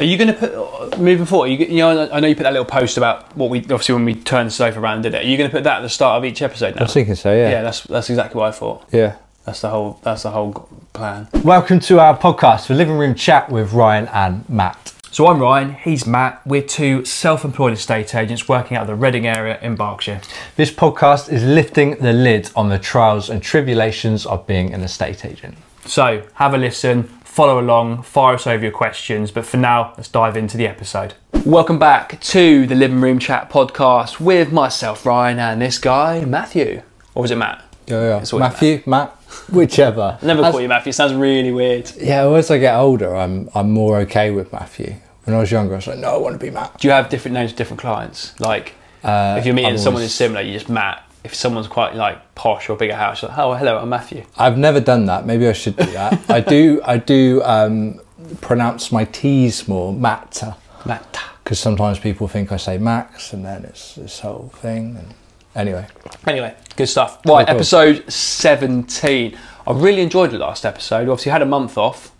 Are 0.00 0.04
you 0.04 0.16
going 0.16 0.28
to 0.28 0.34
put 0.34 1.00
moving 1.00 1.26
forward? 1.26 1.48
You, 1.48 1.58
you 1.58 1.78
know, 1.78 2.08
I 2.12 2.20
know 2.20 2.28
you 2.28 2.36
put 2.36 2.44
that 2.44 2.52
little 2.52 2.64
post 2.64 2.96
about 2.96 3.36
what 3.36 3.50
we 3.50 3.58
obviously 3.60 3.94
when 3.94 4.04
we 4.04 4.14
turned 4.14 4.46
the 4.46 4.52
sofa 4.52 4.78
around 4.78 5.02
did 5.02 5.14
it. 5.14 5.24
Are 5.24 5.28
you 5.28 5.36
going 5.36 5.50
to 5.50 5.54
put 5.54 5.64
that 5.64 5.78
at 5.78 5.80
the 5.80 5.88
start 5.88 6.18
of 6.18 6.24
each 6.24 6.40
episode 6.40 6.76
now? 6.76 6.82
I 6.82 6.84
was 6.84 6.94
thinking 6.94 7.16
so, 7.16 7.32
yeah. 7.32 7.50
yeah, 7.50 7.62
that's 7.62 7.82
that's 7.82 8.08
exactly 8.08 8.38
what 8.38 8.48
I 8.48 8.52
thought. 8.52 8.88
Yeah. 8.92 9.16
That's 9.44 9.60
the 9.60 9.70
whole 9.70 9.98
that's 10.04 10.22
the 10.22 10.30
whole 10.30 10.68
plan. 10.92 11.26
Welcome 11.42 11.80
to 11.80 11.98
our 11.98 12.16
podcast, 12.16 12.66
for 12.66 12.74
Living 12.74 12.96
Room 12.96 13.16
Chat 13.16 13.50
with 13.50 13.72
Ryan 13.72 14.06
and 14.08 14.48
Matt. 14.48 14.94
So 15.10 15.26
I'm 15.26 15.40
Ryan. 15.40 15.74
He's 15.74 16.06
Matt. 16.06 16.46
We're 16.46 16.62
two 16.62 17.04
self-employed 17.04 17.72
estate 17.72 18.14
agents 18.14 18.48
working 18.48 18.76
out 18.76 18.82
of 18.82 18.86
the 18.86 18.94
Reading 18.94 19.26
area 19.26 19.58
in 19.60 19.74
Berkshire. 19.74 20.20
This 20.54 20.70
podcast 20.70 21.32
is 21.32 21.42
lifting 21.42 21.96
the 21.96 22.12
lid 22.12 22.50
on 22.54 22.68
the 22.68 22.78
trials 22.78 23.30
and 23.30 23.42
tribulations 23.42 24.26
of 24.26 24.46
being 24.46 24.72
an 24.72 24.82
estate 24.82 25.24
agent. 25.24 25.56
So 25.86 26.22
have 26.34 26.52
a 26.52 26.58
listen, 26.58 27.08
follow 27.38 27.60
along, 27.60 28.02
fire 28.02 28.34
us 28.34 28.48
over 28.48 28.64
your 28.64 28.72
questions. 28.72 29.30
But 29.30 29.46
for 29.46 29.58
now, 29.58 29.92
let's 29.96 30.08
dive 30.08 30.36
into 30.36 30.56
the 30.56 30.66
episode. 30.66 31.14
Welcome 31.46 31.78
back 31.78 32.20
to 32.20 32.66
the 32.66 32.74
Living 32.74 33.00
Room 33.00 33.20
Chat 33.20 33.48
podcast 33.48 34.18
with 34.18 34.50
myself, 34.50 35.06
Ryan, 35.06 35.38
and 35.38 35.62
this 35.62 35.78
guy, 35.78 36.24
Matthew. 36.24 36.82
Or 37.14 37.22
was 37.22 37.30
it 37.30 37.36
Matt? 37.36 37.62
Yeah, 37.86 38.00
yeah. 38.00 38.18
It's 38.22 38.32
always 38.32 38.42
Matthew, 38.50 38.82
Matt, 38.86 39.10
whichever. 39.52 40.18
I 40.20 40.26
never 40.26 40.42
As- 40.46 40.50
call 40.50 40.60
you 40.60 40.66
Matthew. 40.66 40.90
It 40.90 40.94
sounds 40.94 41.14
really 41.14 41.52
weird. 41.52 41.92
Yeah, 41.96 42.26
as 42.30 42.50
I 42.50 42.58
get 42.58 42.74
older, 42.76 43.14
I'm 43.14 43.48
I'm 43.54 43.70
more 43.70 43.98
okay 43.98 44.32
with 44.32 44.52
Matthew. 44.52 44.96
When 45.22 45.36
I 45.36 45.38
was 45.38 45.52
younger, 45.52 45.74
I 45.74 45.76
was 45.76 45.86
like, 45.86 45.98
no, 45.98 46.14
I 46.16 46.16
want 46.16 46.40
to 46.40 46.44
be 46.44 46.50
Matt. 46.50 46.80
Do 46.80 46.88
you 46.88 46.92
have 46.92 47.08
different 47.08 47.34
names 47.34 47.52
for 47.52 47.56
different 47.58 47.80
clients? 47.80 48.34
Like, 48.40 48.74
Uh, 49.04 49.36
if 49.38 49.46
you're 49.46 49.54
meeting 49.54 49.74
I've 49.74 49.80
someone 49.80 50.02
who's 50.02 50.12
similar, 50.12 50.40
you 50.40 50.54
just 50.54 50.68
Matt. 50.68 51.07
If 51.28 51.34
someone's 51.34 51.68
quite 51.68 51.94
like 51.94 52.34
posh 52.34 52.70
or 52.70 52.76
bigger 52.78 52.94
house, 52.94 53.22
like, 53.22 53.36
oh, 53.36 53.52
hello, 53.52 53.76
I'm 53.78 53.90
Matthew. 53.90 54.24
I've 54.38 54.56
never 54.56 54.80
done 54.80 55.04
that. 55.06 55.26
Maybe 55.26 55.46
I 55.46 55.52
should 55.52 55.76
do 55.76 55.84
that. 55.92 56.18
I 56.30 56.40
do. 56.40 56.80
I 56.82 56.96
do 56.96 57.42
um, 57.44 58.00
pronounce 58.40 58.90
my 58.90 59.04
T's 59.04 59.68
more, 59.68 59.92
Matta. 59.92 60.56
Matta. 60.86 61.20
because 61.44 61.60
sometimes 61.60 61.98
people 61.98 62.28
think 62.28 62.50
I 62.50 62.56
say 62.56 62.78
Max, 62.78 63.34
and 63.34 63.44
then 63.44 63.66
it's 63.66 63.94
this 63.96 64.20
whole 64.20 64.50
thing. 64.54 64.96
And 64.96 65.14
anyway, 65.54 65.86
Anyway, 66.26 66.54
good 66.76 66.86
stuff. 66.86 67.18
Right, 67.26 67.46
cool. 67.46 67.56
episode 67.56 68.10
17. 68.10 69.36
I 69.66 69.72
really 69.72 70.00
enjoyed 70.00 70.30
the 70.30 70.38
last 70.38 70.64
episode. 70.64 71.10
Obviously, 71.10 71.30
had 71.30 71.42
a 71.42 71.46
month 71.46 71.76
off, 71.76 72.10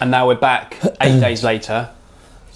and 0.00 0.10
now 0.10 0.26
we're 0.26 0.34
back 0.34 0.78
eight 1.02 1.20
days 1.26 1.44
later 1.44 1.90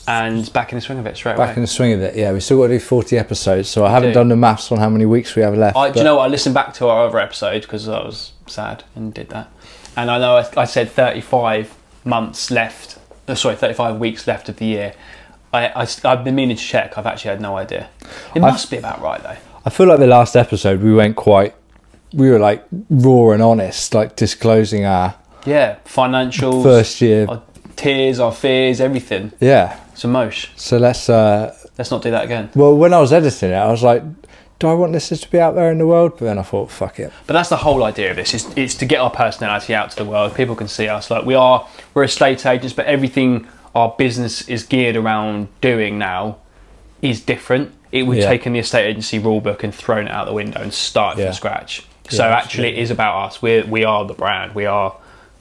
and 0.09 0.53
back 0.53 0.73
in 0.73 0.77
the 0.77 0.81
swing 0.81 0.99
of 0.99 1.07
it 1.07 1.17
straight 1.17 1.37
back 1.37 1.49
away. 1.51 1.57
in 1.57 1.61
the 1.63 1.67
swing 1.69 1.93
of 1.93 2.01
it. 2.03 2.17
Yeah, 2.17 2.33
we 2.33 2.41
still 2.41 2.59
got 2.59 2.69
to 2.69 2.75
do 2.75 2.81
forty 2.81 3.19
episodes, 3.19 3.69
so 3.69 3.85
I 3.85 3.91
haven't 3.91 4.11
do. 4.11 4.15
done 4.15 4.29
the 4.29 4.37
maths 4.37 4.73
on 4.73 4.79
how 4.79 4.89
many 4.89 5.07
weeks 5.07 5.37
we 5.37 5.43
have 5.43 5.57
left. 5.57 5.77
I, 5.77 5.91
do 5.91 5.99
you 5.99 6.05
know 6.05 6.17
what? 6.17 6.25
I 6.25 6.29
listened 6.29 6.55
back 6.55 6.75
to 6.75 6.89
our 6.89 7.07
other 7.07 7.19
episode 7.19 7.63
because 7.63 7.89
I 7.89 7.99
was 8.05 8.33
sad 8.47 8.85
and 8.97 9.13
did 9.15 9.29
that. 9.31 9.51
And 9.97 10.11
I 10.11 10.19
know 10.19 10.37
I, 10.37 10.63
I 10.63 10.65
said 10.65 10.91
35 10.91 11.75
months 12.05 12.51
left, 12.51 12.99
uh, 13.27 13.35
sorry, 13.35 13.57
35 13.57 13.99
weeks 13.99 14.27
left 14.27 14.49
of 14.49 14.57
the 14.57 14.65
year. 14.67 14.95
I, 15.53 15.85
I, 15.85 16.09
have 16.09 16.25
been 16.25 16.35
meaning 16.35 16.57
to 16.57 16.63
check. 16.63 16.97
I've 16.99 17.07
actually 17.07 17.31
had 17.31 17.41
no 17.41 17.57
idea. 17.57 17.89
It 18.35 18.41
must 18.41 18.71
be 18.71 18.77
about 18.77 19.01
right, 19.01 19.23
though. 19.23 19.37
I 19.65 19.71
feel 19.71 19.87
like 19.87 19.99
the 19.99 20.07
last 20.07 20.37
episode 20.37 20.83
we 20.83 20.95
went 20.95 21.17
quite. 21.17 21.55
We 22.13 22.31
were 22.31 22.39
like 22.39 22.65
raw 22.91 23.31
and 23.31 23.43
honest, 23.43 23.93
like 23.95 24.15
disclosing 24.15 24.85
our 24.85 25.15
Yeah, 25.45 25.77
financials, 25.85 26.63
first 26.63 27.01
year. 27.01 27.27
our 27.29 27.43
tears, 27.77 28.21
our 28.21 28.33
fears, 28.33 28.81
everything. 28.81 29.33
Yeah. 29.41 29.79
A 30.05 30.09
mosh. 30.09 30.49
So 30.57 30.77
let's. 30.79 31.09
uh 31.09 31.55
Let's 31.79 31.91
not 31.93 32.03
do 32.03 32.11
that 32.11 32.25
again. 32.25 32.51
Well, 32.57 32.77
when 32.77 32.93
I 32.93 32.99
was 33.01 33.13
editing 33.13 33.51
it, 33.51 33.55
I 33.55 33.71
was 33.71 33.85
like, 33.85 34.03
"Do 34.59 34.67
I 34.67 34.75
want 34.75 34.93
this 34.93 35.09
to 35.11 35.31
be 35.31 35.39
out 35.39 35.55
there 35.55 35.71
in 35.71 35.79
the 35.79 35.87
world?" 35.87 36.13
But 36.19 36.25
then 36.25 36.37
I 36.39 36.43
thought, 36.43 36.71
"Fuck 36.73 36.99
it." 36.99 37.13
But 37.29 37.35
that's 37.35 37.49
the 37.51 37.59
whole 37.59 37.85
idea 37.85 38.11
of 38.11 38.17
this. 38.17 38.35
Is 38.35 38.49
it's 38.57 38.75
to 38.77 38.85
get 38.85 38.99
our 39.01 39.11
personality 39.11 39.75
out 39.77 39.91
to 39.93 39.97
the 39.97 40.05
world. 40.05 40.35
People 40.35 40.57
can 40.57 40.67
see 40.67 40.89
us. 40.89 41.09
Like 41.09 41.25
we 41.25 41.35
are, 41.37 41.69
we're 41.95 42.03
estate 42.03 42.45
agents, 42.47 42.73
but 42.75 42.87
everything 42.87 43.47
our 43.77 43.95
business 43.97 44.49
is 44.49 44.65
geared 44.65 44.97
around 44.97 45.49
doing 45.61 45.99
now 45.99 46.39
is 47.01 47.21
different. 47.21 47.71
It 47.93 48.03
we've 48.09 48.19
Yeah. 48.19 48.29
taken 48.29 48.55
the 48.55 48.59
estate 48.59 48.87
agency 48.89 49.21
rule 49.21 49.41
book 49.41 49.63
and 49.63 49.73
thrown 49.73 50.09
it 50.09 50.11
out 50.11 50.27
the 50.27 50.33
window 50.33 50.61
and 50.61 50.75
started 50.75 51.21
Yeah. 51.21 51.27
from 51.27 51.35
scratch. 51.35 51.87
So 52.09 52.25
Yeah, 52.27 52.37
actually, 52.37 52.69
it 52.71 52.79
is 52.79 52.91
about 52.91 53.27
us. 53.29 53.41
We 53.41 53.63
we 53.63 53.85
are 53.85 54.05
the 54.05 54.15
brand. 54.15 54.55
We 54.57 54.67
are. 54.67 54.95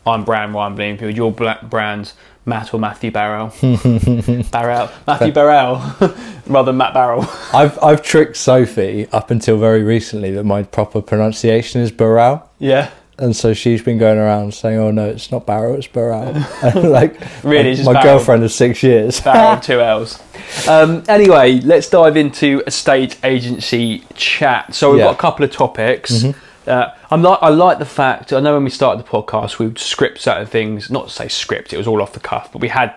I'm 0.05 0.23
brand 0.23 0.53
Ryan 0.53 0.75
Bloomfield. 0.75 1.17
Your 1.17 1.31
black 1.31 1.63
brand 1.63 2.13
Matt 2.47 2.73
or 2.73 2.79
Matthew 2.79 3.11
Barrell. 3.11 3.53
Barrell. 4.51 4.89
Matthew 5.05 5.31
Barrell, 5.31 5.77
rather 6.47 6.67
than 6.71 6.77
Matt 6.77 6.93
Barrell. 6.93 7.25
I've 7.53 7.77
I've 7.83 8.01
tricked 8.01 8.37
Sophie 8.37 9.07
up 9.11 9.29
until 9.31 9.57
very 9.57 9.83
recently 9.83 10.31
that 10.31 10.43
my 10.45 10.63
proper 10.63 11.01
pronunciation 11.01 11.81
is 11.81 11.91
Burrell. 11.91 12.49
yeah. 12.59 12.89
And 13.19 13.35
so 13.35 13.55
she's 13.55 13.81
been 13.81 13.97
going 13.97 14.19
around 14.19 14.53
saying, 14.53 14.77
"Oh 14.77 14.91
no, 14.91 15.09
it's 15.09 15.31
not 15.31 15.47
Barrow, 15.47 15.73
it's 15.73 15.87
Burrell." 15.87 16.35
And 16.61 16.91
like, 16.91 17.19
Really, 17.43 17.75
my, 17.77 17.85
my 17.85 17.93
Barrow. 17.93 18.03
girlfriend 18.17 18.43
of 18.43 18.51
six 18.51 18.83
years. 18.83 19.19
Barrel 19.21 19.59
two 19.59 19.81
L's. 19.81 20.21
Um, 20.67 21.03
anyway, 21.09 21.59
let's 21.61 21.89
dive 21.89 22.15
into 22.15 22.61
estate 22.67 23.17
agency 23.23 24.03
chat. 24.13 24.75
So 24.75 24.91
we've 24.91 24.99
Yeah. 24.99 25.05
got 25.05 25.15
a 25.15 25.17
couple 25.17 25.43
of 25.45 25.51
topics. 25.51 26.25
Uh, 26.67 26.93
I'm 27.09 27.21
like, 27.21 27.39
I 27.41 27.49
like 27.49 27.79
the 27.79 27.85
fact. 27.85 28.33
I 28.33 28.39
know 28.39 28.53
when 28.53 28.63
we 28.63 28.69
started 28.69 29.03
the 29.03 29.09
podcast, 29.09 29.59
we 29.59 29.67
would 29.67 29.79
script 29.79 30.19
certain 30.19 30.47
things. 30.47 30.89
Not 30.89 31.07
to 31.07 31.13
say 31.13 31.27
script; 31.27 31.73
it 31.73 31.77
was 31.77 31.87
all 31.87 32.01
off 32.01 32.13
the 32.13 32.19
cuff. 32.19 32.51
But 32.51 32.61
we 32.61 32.67
had 32.67 32.95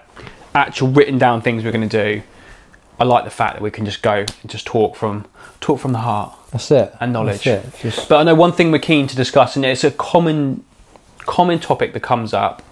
actual 0.54 0.88
written 0.88 1.18
down 1.18 1.42
things 1.42 1.62
we 1.62 1.68
are 1.68 1.72
going 1.72 1.88
to 1.88 2.04
do. 2.04 2.22
I 2.98 3.04
like 3.04 3.24
the 3.24 3.30
fact 3.30 3.54
that 3.54 3.62
we 3.62 3.70
can 3.70 3.86
just 3.86 4.02
go 4.02 4.12
and 4.12 4.50
just 4.50 4.66
talk 4.66 4.96
from 4.96 5.26
talk 5.60 5.80
from 5.80 5.92
the 5.92 6.00
heart. 6.00 6.36
That's 6.50 6.70
it. 6.70 6.94
And 7.00 7.12
knowledge. 7.12 7.46
It. 7.46 7.64
Just 7.80 8.08
But 8.08 8.18
I 8.18 8.22
know 8.24 8.34
one 8.34 8.52
thing 8.52 8.72
we're 8.72 8.78
keen 8.78 9.06
to 9.06 9.16
discuss, 9.16 9.56
and 9.56 9.64
it's 9.64 9.84
a 9.84 9.90
common 9.90 10.64
common 11.20 11.58
topic 11.60 11.92
that 11.92 12.00
comes 12.00 12.34
up, 12.34 12.62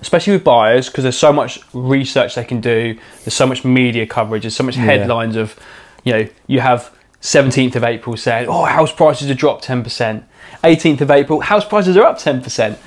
especially 0.00 0.34
with 0.34 0.44
buyers, 0.44 0.88
because 0.88 1.02
there's 1.02 1.18
so 1.18 1.32
much 1.32 1.60
research 1.72 2.34
they 2.34 2.44
can 2.44 2.60
do. 2.60 2.98
There's 3.24 3.34
so 3.34 3.46
much 3.46 3.64
media 3.64 4.06
coverage. 4.06 4.42
There's 4.42 4.56
so 4.56 4.64
much 4.64 4.76
headlines 4.76 5.36
of, 5.36 5.58
you 6.04 6.12
know, 6.12 6.28
you 6.46 6.60
have 6.60 6.94
17th 7.22 7.76
of 7.76 7.84
April 7.84 8.16
saying, 8.16 8.48
"Oh, 8.48 8.64
house 8.64 8.92
prices 8.92 9.28
have 9.28 9.38
dropped 9.38 9.64
10%." 9.64 10.24
18th 10.64 11.00
of 11.00 11.10
April, 11.10 11.40
house 11.40 11.64
prices 11.64 11.96
are 11.96 12.04
up 12.04 12.18
10%. 12.18 12.78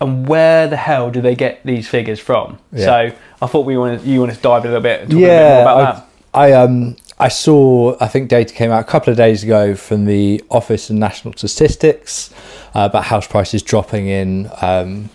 And 0.00 0.26
where 0.26 0.66
the 0.66 0.76
hell 0.76 1.10
do 1.10 1.20
they 1.20 1.34
get 1.34 1.60
these 1.64 1.88
figures 1.88 2.18
from? 2.18 2.58
Yeah. 2.72 2.84
So 2.84 3.16
I 3.42 3.46
thought 3.46 3.66
we 3.66 3.76
wanted 3.76 4.02
you 4.02 4.20
wanted 4.20 4.36
to 4.36 4.40
dive 4.40 4.64
a 4.64 4.68
little 4.68 4.80
bit 4.80 5.02
and 5.02 5.10
talk 5.10 5.18
a 5.18 5.20
bit 5.20 5.26
more 5.26 5.36
yeah, 5.36 5.60
about 5.60 5.94
that. 5.94 6.08
I, 6.32 6.52
I 6.52 6.62
um 6.62 6.96
I 7.18 7.28
saw 7.28 7.96
I 8.00 8.08
think 8.08 8.30
data 8.30 8.54
came 8.54 8.70
out 8.70 8.80
a 8.80 8.84
couple 8.84 9.10
of 9.10 9.18
days 9.18 9.44
ago 9.44 9.74
from 9.74 10.06
the 10.06 10.42
Office 10.50 10.88
of 10.88 10.96
National 10.96 11.34
Statistics 11.34 12.32
uh, 12.74 12.88
about 12.90 13.04
house 13.04 13.26
prices 13.26 13.62
dropping 13.62 14.06
in. 14.06 14.50
Um, 14.62 15.10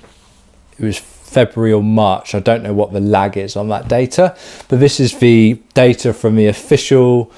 it 0.78 0.86
was 0.86 1.00
February 1.00 1.74
or 1.74 1.82
March. 1.82 2.36
I 2.36 2.40
don't 2.40 2.62
know 2.62 2.74
what 2.74 2.94
the 2.94 3.00
lag 3.00 3.38
is 3.38 3.56
on 3.56 3.70
that 3.70 3.88
data, 3.88 4.38
but 4.68 4.80
this 4.80 5.00
is 5.00 5.18
the 5.18 5.60
data 5.74 6.14
from 6.14 6.36
the 6.36 6.46
official 6.46 7.32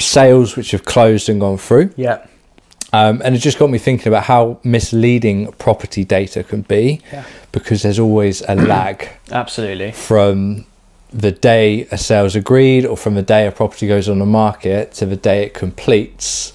sales 0.00 0.56
which 0.56 0.70
have 0.72 0.84
closed 0.84 1.28
and 1.28 1.40
gone 1.40 1.58
through. 1.58 1.92
Yeah. 1.96 2.26
Um, 2.92 3.22
and 3.24 3.36
it 3.36 3.38
just 3.38 3.58
got 3.58 3.70
me 3.70 3.78
thinking 3.78 4.08
about 4.08 4.24
how 4.24 4.58
misleading 4.64 5.52
property 5.52 6.04
data 6.04 6.42
can 6.42 6.62
be 6.62 7.00
Yeah. 7.12 7.24
because 7.52 7.82
there's 7.82 8.00
always 8.00 8.42
a 8.48 8.54
lag 8.72 9.08
Absolutely. 9.30 9.92
from 9.92 10.66
the 11.12 11.30
day 11.30 11.86
a 11.92 11.98
sale's 11.98 12.34
agreed 12.34 12.84
or 12.86 12.96
from 12.96 13.14
the 13.14 13.22
day 13.22 13.46
a 13.46 13.52
property 13.52 13.86
goes 13.86 14.08
on 14.08 14.18
the 14.18 14.26
market 14.26 14.92
to 14.94 15.06
the 15.06 15.16
day 15.16 15.44
it 15.44 15.54
completes. 15.54 16.52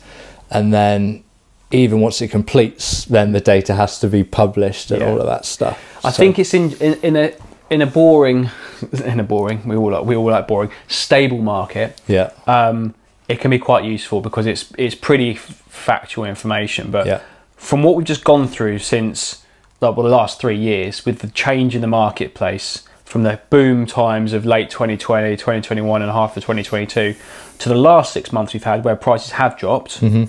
And 0.51 0.73
then 0.73 1.23
even 1.72 2.01
once 2.01 2.22
it 2.22 2.27
completes, 2.29 3.06
then 3.06 3.31
the 3.31 3.41
data 3.41 3.73
has 3.75 4.00
to 4.00 4.07
be 4.09 4.23
published 4.25 4.91
and 4.91 5.01
Yeah. 5.01 5.09
all 5.09 5.19
of 5.22 5.27
that 5.27 5.45
stuff. 5.45 5.79
I 6.03 6.12
So- 6.12 6.17
think 6.17 6.38
it's 6.39 6.53
in, 6.53 6.73
in 6.81 6.94
in 7.01 7.16
a 7.16 7.31
in 7.69 7.81
a 7.81 7.85
boring 7.88 8.50
in 9.06 9.19
a 9.19 9.23
boring 9.23 9.62
we 9.66 9.75
all 9.77 9.91
like 9.91 10.03
we 10.06 10.16
all 10.17 10.25
like 10.29 10.47
boring 10.50 10.69
stable 10.89 11.39
market. 11.39 12.00
Yeah. 12.07 12.31
Um, 12.45 12.94
it 13.28 13.40
can 13.40 13.52
be 13.52 13.59
quite 13.59 13.84
useful 13.84 14.22
because 14.22 14.46
it's 14.46 14.72
it's 14.78 14.96
pretty 14.96 15.31
f- 15.31 15.41
factual 15.68 16.25
information. 16.25 16.91
But 16.91 17.08
Yeah. 17.08 17.19
from 17.56 17.84
what 17.84 17.96
we've 17.96 18.06
just 18.06 18.24
gone 18.24 18.47
through 18.47 18.80
since 18.80 19.44
like 19.81 19.96
well, 19.97 20.06
the 20.06 20.16
last 20.16 20.40
three 20.40 20.58
years 20.58 21.06
with 21.06 21.19
the 21.19 21.28
change 21.28 21.75
in 21.75 21.81
the 21.81 21.88
marketplace 21.88 22.84
from 23.03 23.24
the 23.24 23.40
boom 23.50 23.86
times 23.86 24.34
of 24.34 24.46
late 24.46 24.69
2020 24.69 25.36
2021 25.36 26.01
and 26.01 26.12
half 26.12 26.36
of 26.38 26.44
2022 26.44 27.16
to 27.60 27.69
the 27.69 27.75
last 27.75 28.12
six 28.13 28.31
months 28.31 28.54
we've 28.54 28.63
had 28.63 28.83
where 28.83 28.95
prices 28.95 29.31
have 29.31 29.57
dropped 29.57 30.01
mm-hmm. 30.01 30.24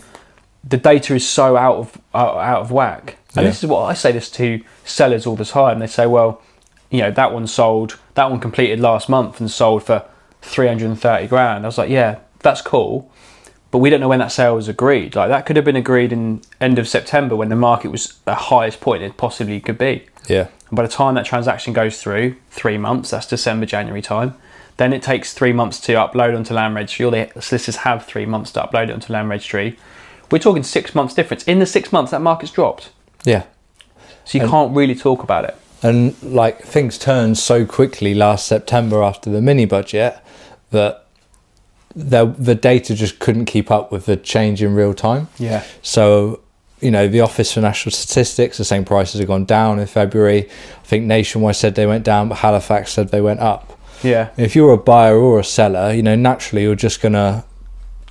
the 0.68 0.76
data 0.76 1.14
is 1.14 1.26
so 1.26 1.56
out 1.56 1.76
of 1.76 1.98
out, 2.14 2.36
out 2.36 2.60
of 2.62 2.70
whack. 2.72 3.16
And 3.34 3.44
Yeah. 3.44 3.50
this 3.50 3.62
is 3.62 3.68
what 3.68 3.82
I 3.84 3.94
say 3.94 4.12
this 4.12 4.30
to 4.32 4.60
sellers 4.84 5.26
all 5.26 5.36
the 5.36 5.44
time. 5.44 5.78
They 5.78 5.86
say, 5.86 6.06
"Well, 6.06 6.40
you 6.90 7.02
know, 7.02 7.10
that 7.10 7.32
one 7.34 7.46
sold, 7.46 7.98
that 8.14 8.30
one 8.30 8.40
completed 8.40 8.80
last 8.80 9.08
month 9.10 9.40
and 9.40 9.50
sold 9.50 9.82
for 9.82 10.02
330 10.40 11.26
grand." 11.26 11.64
I 11.64 11.68
was 11.68 11.76
like, 11.78 11.90
"Yeah, 11.90 12.16
that's 12.40 12.62
cool." 12.62 13.10
But 13.70 13.78
we 13.78 13.90
don't 13.90 14.00
know 14.00 14.08
when 14.08 14.20
that 14.20 14.32
sale 14.32 14.54
was 14.54 14.68
agreed. 14.68 15.16
Like 15.16 15.28
that 15.28 15.44
could 15.44 15.56
have 15.56 15.64
been 15.64 15.76
agreed 15.76 16.12
in 16.12 16.42
end 16.60 16.78
of 16.78 16.88
September 16.88 17.36
when 17.36 17.48
the 17.48 17.56
market 17.56 17.90
was 17.90 18.18
the 18.24 18.34
highest 18.34 18.80
point 18.80 19.02
it 19.02 19.16
possibly 19.16 19.60
could 19.60 19.76
be. 19.76 20.06
Yeah. 20.28 20.48
And 20.68 20.76
by 20.76 20.82
the 20.82 20.88
time 20.88 21.14
that 21.14 21.26
transaction 21.26 21.72
goes 21.72 22.00
through, 22.00 22.36
three 22.50 22.78
months, 22.78 23.10
that's 23.10 23.26
December, 23.26 23.66
January 23.66 24.02
time, 24.02 24.34
then 24.76 24.92
it 24.92 25.02
takes 25.02 25.32
three 25.32 25.52
months 25.52 25.80
to 25.80 25.92
upload 25.92 26.36
onto 26.36 26.54
Land 26.54 26.74
Registry, 26.74 27.06
or 27.06 27.10
the 27.10 27.30
solicitors 27.40 27.76
have 27.76 28.04
three 28.04 28.26
months 28.26 28.50
to 28.52 28.60
upload 28.60 28.84
it 28.84 28.92
onto 28.92 29.12
Land 29.12 29.28
Registry. 29.28 29.78
We're 30.30 30.38
talking 30.38 30.62
six 30.62 30.94
months 30.94 31.14
difference. 31.14 31.44
In 31.44 31.60
the 31.60 31.66
six 31.66 31.92
months, 31.92 32.10
that 32.10 32.20
market's 32.20 32.52
dropped. 32.52 32.90
Yeah. 33.24 33.44
So 34.24 34.38
you 34.38 34.48
can't 34.48 34.74
really 34.74 34.94
talk 34.94 35.22
about 35.22 35.44
it. 35.44 35.56
And 35.82 36.20
like 36.22 36.62
things 36.62 36.98
turned 36.98 37.38
so 37.38 37.64
quickly 37.64 38.12
last 38.12 38.46
September 38.46 39.02
after 39.02 39.30
the 39.30 39.40
mini 39.40 39.66
budget 39.66 40.18
that 40.70 41.05
the 41.96 42.26
the 42.38 42.54
data 42.54 42.94
just 42.94 43.18
couldn't 43.18 43.46
keep 43.46 43.70
up 43.70 43.90
with 43.90 44.06
the 44.06 44.16
change 44.16 44.62
in 44.62 44.74
real 44.74 44.92
time. 44.94 45.28
Yeah. 45.38 45.64
So, 45.80 46.40
you 46.80 46.90
know, 46.90 47.08
the 47.08 47.22
Office 47.22 47.54
for 47.54 47.62
National 47.62 47.90
Statistics, 47.92 48.58
the 48.58 48.64
same 48.64 48.84
prices 48.84 49.18
have 49.18 49.26
gone 49.28 49.46
down 49.46 49.78
in 49.78 49.86
February. 49.86 50.48
I 50.48 50.86
think 50.86 51.06
Nationwide 51.06 51.56
said 51.56 51.74
they 51.74 51.86
went 51.86 52.04
down, 52.04 52.28
but 52.28 52.36
Halifax 52.36 52.92
said 52.92 53.08
they 53.08 53.22
went 53.22 53.40
up. 53.40 53.78
Yeah. 54.02 54.28
If 54.36 54.54
you're 54.54 54.72
a 54.74 54.78
buyer 54.78 55.16
or 55.16 55.40
a 55.40 55.44
seller, 55.44 55.90
you 55.92 56.02
know, 56.02 56.14
naturally 56.14 56.62
you're 56.64 56.74
just 56.74 57.00
to 57.14 57.44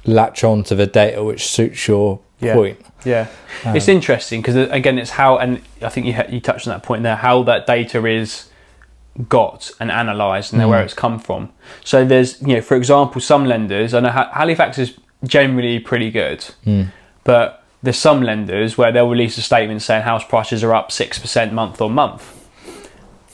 latch 0.06 0.44
on 0.44 0.64
to 0.64 0.76
the 0.76 0.88
data 0.88 1.24
which 1.24 1.46
suits 1.48 1.88
your 1.88 2.20
Yeah. 2.40 2.54
point. 2.56 2.80
Yeah, 3.06 3.28
um, 3.66 3.76
it's 3.76 3.88
interesting 3.88 4.42
because 4.42 4.56
uh, 4.56 4.68
again, 4.72 4.98
it's 4.98 5.12
how, 5.12 5.38
and 5.38 5.62
I 5.84 5.90
think 5.90 6.08
you 6.08 6.16
you 6.28 6.40
touched 6.40 6.68
on 6.68 6.74
that 6.74 6.82
point 6.82 7.04
there, 7.04 7.16
how 7.16 7.44
that 7.44 7.68
data 7.68 8.04
is 8.08 8.50
got 9.30 9.72
and 9.80 9.92
analysed 9.92 10.52
and 10.54 10.68
where 10.70 10.80
hmm. 10.80 10.86
it's 10.86 10.94
come 10.94 11.20
from. 11.20 11.50
So 11.84 12.06
there's, 12.06 12.42
you 12.42 12.56
know, 12.56 12.62
for 12.62 12.76
example, 12.76 13.22
some 13.22 13.46
lenders. 13.46 13.94
I 13.94 14.02
know 14.02 14.10
Halifax 14.10 14.78
is 14.78 14.98
generally 15.24 15.80
pretty 15.80 16.12
good, 16.12 16.44
hmm. 16.64 16.84
but 17.24 17.64
there's 17.82 17.98
some 17.98 18.22
lenders 18.22 18.78
where 18.78 18.92
they'll 18.92 19.10
release 19.10 19.38
a 19.38 19.42
statement 19.42 19.82
saying 19.82 20.04
house 20.04 20.26
prices 20.26 20.64
are 20.64 20.74
up 20.74 20.92
six 20.92 21.20
percent 21.20 21.54
month 21.54 21.82
on 21.82 21.94
month. 21.94 22.32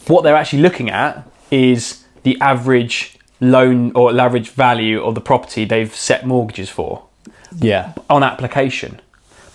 What 0.07 0.23
they're 0.23 0.35
actually 0.35 0.61
looking 0.61 0.89
at 0.89 1.27
is 1.49 2.03
the 2.23 2.39
average 2.41 3.17
loan 3.39 3.91
or 3.95 4.17
average 4.17 4.49
value 4.49 5.01
of 5.01 5.15
the 5.15 5.21
property 5.21 5.65
they've 5.65 5.93
set 5.93 6.25
mortgages 6.25 6.69
for 6.69 7.03
Yeah. 7.57 7.93
on 8.09 8.23
application. 8.23 9.01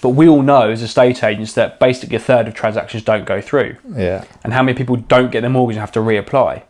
But 0.03 0.11
we 0.11 0.29
all 0.29 0.43
know 0.43 0.71
as 0.71 0.83
estate 0.83 1.25
agents 1.25 1.55
that 1.55 1.79
basically 1.81 2.17
a 2.17 2.21
third 2.21 2.47
of 2.49 2.55
transactions 2.55 3.03
don't 3.03 3.25
go 3.25 3.41
through, 3.41 3.77
Yeah. 3.95 4.25
and 4.45 4.53
how 4.53 4.63
many 4.63 4.77
people 4.77 4.97
don't 4.97 5.31
get 5.31 5.41
their 5.41 5.51
mortgage 5.51 5.77
and 5.77 5.81
have 5.81 5.93
to 5.93 6.01
reapply. 6.01 6.63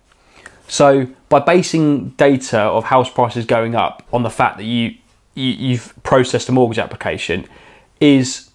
So 0.69 1.09
by 1.29 1.41
basing 1.41 2.11
data 2.11 2.59
of 2.59 2.85
house 2.85 3.11
prices 3.11 3.45
going 3.47 3.75
up 3.75 4.03
on 4.13 4.23
the 4.23 4.31
fact 4.31 4.57
that 4.59 4.65
you, 4.65 4.95
you 5.35 5.51
you've 5.53 5.93
processed 6.03 6.49
a 6.49 6.53
mortgage 6.53 6.79
application 6.79 7.47
is 8.01 8.51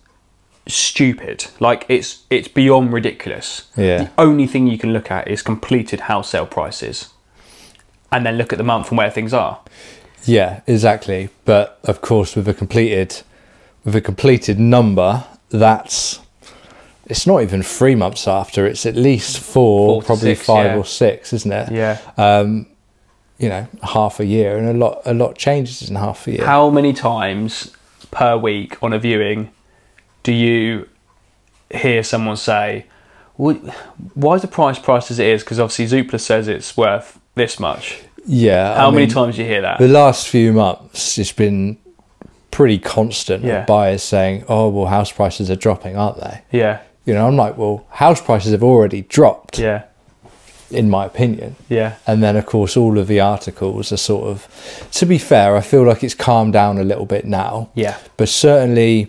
stupid. 0.68 1.45
Like 1.59 1.85
it's 1.89 2.24
it's 2.29 2.47
beyond 2.47 2.94
ridiculous. 2.94 3.69
Yeah. 3.77 3.97
The 4.03 4.09
only 4.17 4.47
thing 4.47 4.67
you 4.67 4.77
can 4.77 4.94
look 4.94 5.12
at 5.12 5.27
is 5.27 5.41
completed 5.41 6.01
house 6.01 6.29
sale 6.31 6.45
prices, 6.45 7.09
and 8.12 8.25
then 8.25 8.38
look 8.38 8.51
at 8.53 8.57
the 8.57 8.63
month 8.63 8.89
and 8.89 8.97
where 8.97 9.09
things 9.09 9.33
are. 9.33 9.59
Yeah, 10.25 10.62
exactly. 10.67 11.29
But 11.45 11.79
of 11.83 12.01
course, 12.01 12.35
with 12.35 12.47
a 12.47 12.53
completed, 12.53 13.21
with 13.83 13.95
a 13.95 14.01
completed 14.01 14.59
number, 14.59 15.23
that's 15.49 16.19
it's 17.07 17.27
not 17.27 17.41
even 17.41 17.61
three 17.63 17.95
months 17.95 18.27
after. 18.27 18.65
It's 18.65 18.85
at 18.85 18.95
least 18.95 19.39
four, 19.39 20.01
Four 20.01 20.01
probably 20.03 20.35
six, 20.35 20.45
five 20.45 20.65
yeah. 20.67 20.77
or 20.77 20.85
six, 20.85 21.33
isn't 21.33 21.51
it? 21.51 21.71
Yeah. 21.71 21.97
Um, 22.17 22.67
You 23.37 23.49
know, 23.49 23.67
half 23.81 24.19
a 24.19 24.25
year, 24.25 24.55
and 24.57 24.69
a 24.69 24.73
lot, 24.73 25.01
a 25.03 25.13
lot 25.15 25.35
changes 25.35 25.89
in 25.89 25.95
half 25.95 26.27
a 26.27 26.31
year. 26.33 26.45
How 26.45 26.69
many 26.69 26.93
times 26.93 27.71
per 28.11 28.37
week 28.37 28.77
on 28.83 28.93
a 28.93 28.99
viewing 28.99 29.49
do 30.21 30.31
you 30.31 30.87
hear 31.73 32.03
someone 32.03 32.37
say, 32.37 32.85
"Wh- 33.37 33.57
"Why 34.13 34.35
is 34.35 34.41
the 34.43 34.47
price 34.47 34.77
priced 34.77 35.09
as 35.09 35.17
it 35.17 35.25
is?" 35.27 35.41
Because 35.43 35.59
obviously 35.59 35.87
Zoopla 36.03 36.19
says 36.19 36.47
it's 36.47 36.77
worth 36.77 37.17
this 37.33 37.59
much. 37.59 37.97
yeah. 38.27 38.75
How 38.75 38.89
I 38.89 38.91
many 38.91 39.05
mean, 39.07 39.15
times 39.15 39.35
do 39.37 39.41
you 39.41 39.47
hear 39.47 39.61
that? 39.63 39.79
The 39.79 39.87
last 39.87 40.27
few 40.27 40.53
months, 40.53 41.17
it's 41.17 41.31
been 41.31 41.77
pretty 42.51 42.77
constant. 42.77 43.44
Yeah. 43.44 43.62
Of 43.62 43.68
buyers 43.68 44.03
saying, 44.03 44.44
"Oh, 44.48 44.69
well, 44.69 44.86
house 44.88 45.12
prices 45.12 45.50
are 45.50 45.56
dropping, 45.56 45.95
aren't 45.98 46.19
they?" 46.19 46.42
yeah, 46.51 46.80
You 47.06 47.13
know, 47.13 47.27
I'm 47.27 47.36
like, 47.38 47.57
"Well, 47.57 47.86
house 47.89 48.21
prices 48.21 48.51
have 48.51 48.63
already 48.63 49.01
dropped, 49.03 49.57
yeah, 49.57 49.83
in 50.69 50.89
my 50.89 51.06
opinion." 51.06 51.56
yeah, 51.69 51.95
and 52.06 52.21
then 52.21 52.36
of 52.36 52.45
course 52.45 52.77
all 52.77 52.98
of 53.00 53.07
the 53.07 53.19
articles 53.19 53.92
are 53.92 53.98
sort 53.98 54.27
of 54.27 54.48
to 54.92 55.06
be 55.06 55.18
fair 55.18 55.56
i 55.56 55.62
feel 55.62 55.83
like 55.83 56.03
it's 56.03 56.13
calmed 56.15 56.53
down 56.53 56.77
a 56.77 56.83
little 56.83 57.06
bit 57.06 57.25
now. 57.25 57.69
Yeah, 57.75 57.98
but 58.18 58.30
certainly 58.30 59.07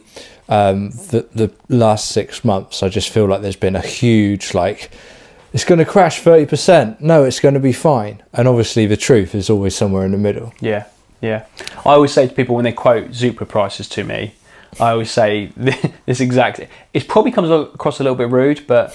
um, 0.49 0.91
the, 0.91 1.27
the 1.35 1.51
last 1.69 2.09
six 2.09 2.45
months 2.45 2.83
i 2.83 2.89
just 2.89 3.09
feel 3.11 3.27
like 3.27 3.43
there's 3.43 3.57
been 3.57 3.77
a 3.77 3.81
huge 3.81 4.55
like 4.55 4.91
it's 5.55 5.65
going 5.65 5.79
to 5.79 5.85
crash 5.85 6.21
30% 6.23 7.01
no 7.01 7.25
it's 7.25 7.39
going 7.41 7.55
to 7.55 7.61
be 7.61 7.73
fine. 7.73 8.23
And 8.33 8.49
obviously 8.49 8.87
the 8.87 8.97
truth 8.97 9.35
is 9.35 9.49
always 9.51 9.75
somewhere 9.77 10.05
in 10.05 10.13
the 10.13 10.19
middle. 10.19 10.53
Yeah, 10.61 10.87
yeah. 11.23 11.47
I 11.87 11.93
always 11.95 12.13
say 12.13 12.27
to 12.29 12.35
people 12.35 12.55
when 12.55 12.65
they 12.65 12.73
quote 12.73 13.09
Zoopla 13.13 13.49
prices 13.49 13.89
to 13.91 14.05
me, 14.05 14.35
I 14.81 14.91
always 14.91 15.11
say 15.11 15.47
this 16.07 16.21
exact. 16.21 16.61
It 16.93 17.09
probably 17.09 17.31
comes 17.33 17.49
across 17.51 18.01
a 18.01 18.03
little 18.03 18.17
bit 18.17 18.29
rude, 18.29 18.67
but 18.67 18.89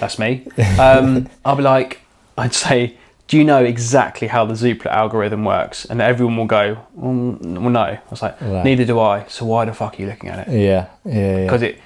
that's 0.00 0.18
me. 0.18 0.46
Um, 0.78 1.28
I'll 1.44 1.56
be 1.56 1.62
like, 1.62 2.00
I'd 2.38 2.54
say, 2.54 2.96
do 3.26 3.36
you 3.36 3.44
know 3.44 3.64
exactly 3.64 4.28
how 4.28 4.44
the 4.46 4.54
Zoopla 4.54 4.86
algorithm 4.86 5.44
works? 5.44 5.84
And 5.84 6.00
everyone 6.00 6.36
will 6.36 6.46
go, 6.46 6.78
well, 6.94 7.38
well 7.40 7.70
no. 7.70 7.80
I 7.80 8.00
was 8.10 8.22
like, 8.22 8.40
Right. 8.40 8.64
neither 8.64 8.84
do 8.84 9.00
I. 9.00 9.24
So 9.26 9.44
why 9.46 9.64
the 9.64 9.74
fuck 9.74 9.98
are 9.98 10.02
you 10.02 10.08
looking 10.08 10.30
at 10.30 10.46
it? 10.46 10.52
yeah 10.52 10.86
yeah 11.04 11.38
yeah 11.38 11.44
Because 11.44 11.62
it, 11.62 11.80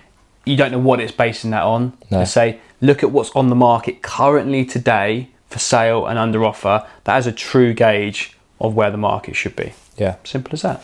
you 0.45 0.57
don't 0.57 0.73
know 0.73 0.79
what 0.79 1.01
it's 1.01 1.13
basing 1.13 1.51
that 1.53 1.63
on. 1.63 1.97
No. 2.11 2.19
They 2.19 2.25
say, 2.27 2.61
look 2.81 3.03
at 3.03 3.11
what's 3.11 3.31
on 3.31 3.49
the 3.49 3.55
market 3.55 4.03
currently 4.03 4.65
today 4.67 5.31
for 5.49 5.59
sale 5.59 6.07
and 6.07 6.19
under 6.19 6.45
offer. 6.45 6.87
That 7.05 7.19
is 7.19 7.27
a 7.27 7.33
true 7.33 7.73
gauge 7.73 8.37
of 8.61 8.75
where 8.75 8.91
the 8.91 8.97
market 8.97 9.35
should 9.37 9.57
be. 9.57 9.73
yeah 9.97 10.17
Simple 10.25 10.53
as 10.55 10.63
that. 10.63 10.83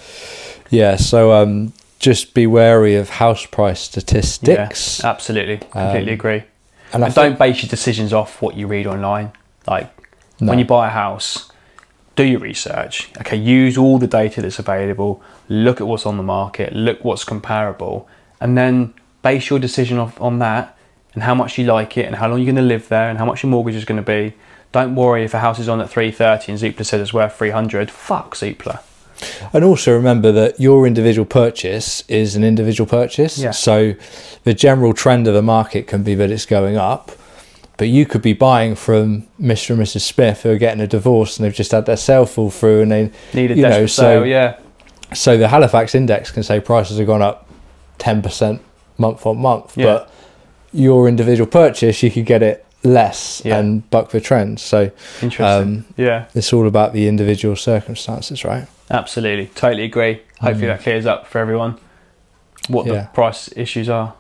yeah 0.71 0.97
so 0.97 1.33
um 1.33 1.73
just 1.99 2.35
be 2.35 2.47
wary 2.47 2.95
of 2.95 3.09
house 3.09 3.47
price 3.47 3.81
statistics 3.81 5.01
Yeah, 5.03 5.11
absolutely. 5.11 5.59
Completely 5.59 6.13
agree. 6.13 6.43
and 6.93 7.03
And 7.05 7.15
don't 7.15 7.39
base 7.39 7.63
your 7.63 7.69
decisions 7.71 8.13
off 8.13 8.41
what 8.43 8.55
you 8.57 8.67
read 8.67 8.87
online. 8.87 9.33
Like 9.67 9.91
No. 10.41 10.51
when 10.51 10.59
you 10.59 10.65
buy 10.67 10.87
a 10.89 10.91
house, 10.91 11.51
do 12.15 12.23
your 12.25 12.41
research. 12.41 13.09
Okay, 13.21 13.37
use 13.37 13.77
all 13.79 13.99
the 13.99 14.07
data 14.07 14.43
that's 14.43 14.59
available. 14.59 15.23
Look 15.49 15.81
at 15.81 15.87
what's 15.87 16.07
on 16.07 16.17
the 16.19 16.23
market. 16.23 16.75
Look 16.75 17.03
what's 17.05 17.25
comparable, 17.25 18.07
and 18.41 18.57
then 18.57 18.93
base 19.23 19.49
your 19.51 19.59
decision 19.59 19.99
off 19.99 20.21
on 20.21 20.39
that 20.39 20.77
and 21.15 21.23
how 21.23 21.35
much 21.35 21.57
you 21.59 21.65
like 21.65 21.97
it 21.97 22.05
and 22.07 22.15
how 22.17 22.29
long 22.29 22.39
you're 22.39 22.53
going 22.53 22.57
to 22.57 22.75
live 22.75 22.89
there 22.89 23.09
and 23.09 23.19
how 23.19 23.25
much 23.25 23.43
your 23.43 23.51
mortgage 23.51 23.75
is 23.75 23.85
going 23.87 24.03
to 24.05 24.11
be. 24.17 24.35
Don't 24.77 24.95
worry 24.95 25.25
if 25.25 25.33
a 25.33 25.39
house 25.39 25.59
is 25.59 25.71
on 25.71 25.81
at 25.81 25.89
330 25.89 26.53
and 26.53 26.61
Zoopla 26.61 26.85
says 26.85 27.01
it's 27.01 27.15
worth 27.15 27.35
300. 27.35 27.91
Fuck 27.91 28.35
Zoopla. 28.35 28.81
And 29.55 29.65
also 29.65 29.95
remember 29.95 30.31
that 30.33 30.61
your 30.61 30.87
individual 30.87 31.25
purchase 31.25 32.05
is 32.09 32.37
an 32.37 32.45
individual 32.45 32.87
purchase. 32.87 33.39
Yeah. 33.39 33.53
So 33.53 33.95
the 34.45 34.53
general 34.53 34.93
trend 34.93 35.27
of 35.29 35.33
the 35.33 35.41
market 35.41 35.87
can 35.87 36.03
be 36.03 36.15
that 36.17 36.31
it's 36.31 36.45
going 36.45 36.77
up, 36.77 37.11
but 37.79 37.89
you 37.89 38.05
could 38.05 38.21
be 38.21 38.35
buying 38.35 38.75
from 38.75 39.23
Mr. 39.41 39.71
and 39.71 39.79
Mrs. 39.81 40.03
Smith 40.03 40.43
who 40.43 40.51
are 40.51 40.59
getting 40.59 40.83
a 40.83 40.87
divorce 40.87 41.39
and 41.39 41.47
they've 41.47 41.55
just 41.55 41.73
had 41.73 41.87
their 41.87 41.97
sale 41.97 42.27
fall 42.27 42.51
through 42.51 42.83
and 42.83 42.93
they 42.93 43.11
Need 43.33 43.53
a 43.53 43.57
you 43.57 43.63
know, 43.63 43.87
so 43.87 44.03
sale, 44.03 44.27
yeah. 44.27 44.59
so 45.15 45.39
the 45.39 45.49
Halifax 45.49 45.95
index 45.95 46.31
can 46.31 46.43
say 46.43 46.61
prices 46.61 46.99
have 46.99 47.07
gone 47.07 47.23
up 47.23 47.49
ten 47.97 48.21
percent 48.21 48.61
month 48.99 49.25
on 49.25 49.39
month, 49.39 49.75
Yeah. 49.75 49.87
but 49.87 50.11
your 50.75 51.09
individual 51.09 51.49
purchase 51.49 52.03
you 52.03 52.11
could 52.11 52.27
get 52.27 52.43
it 52.43 52.66
less 52.87 53.43
Yeah. 53.45 53.59
and 53.59 53.89
buck 53.91 54.11
the 54.11 54.21
trend. 54.21 54.61
So 54.61 54.91
Interesting. 55.21 55.45
um, 55.79 55.85
yeah. 55.97 56.27
it's 56.35 56.53
all 56.53 56.67
about 56.67 56.93
the 56.93 57.09
individual 57.09 57.57
circumstances, 57.57 58.45
right? 58.45 58.67
Absolutely, 58.91 59.47
totally 59.55 59.85
agree. 59.85 60.21
Hopefully 60.41 60.69
that 60.69 60.81
clears 60.83 61.07
up 61.07 61.27
for 61.27 61.39
everyone 61.39 61.77
what 62.69 62.87
Yeah. 62.87 62.93
the 62.93 63.09
price 63.15 63.51
issues 63.57 63.89
are. 63.89 64.15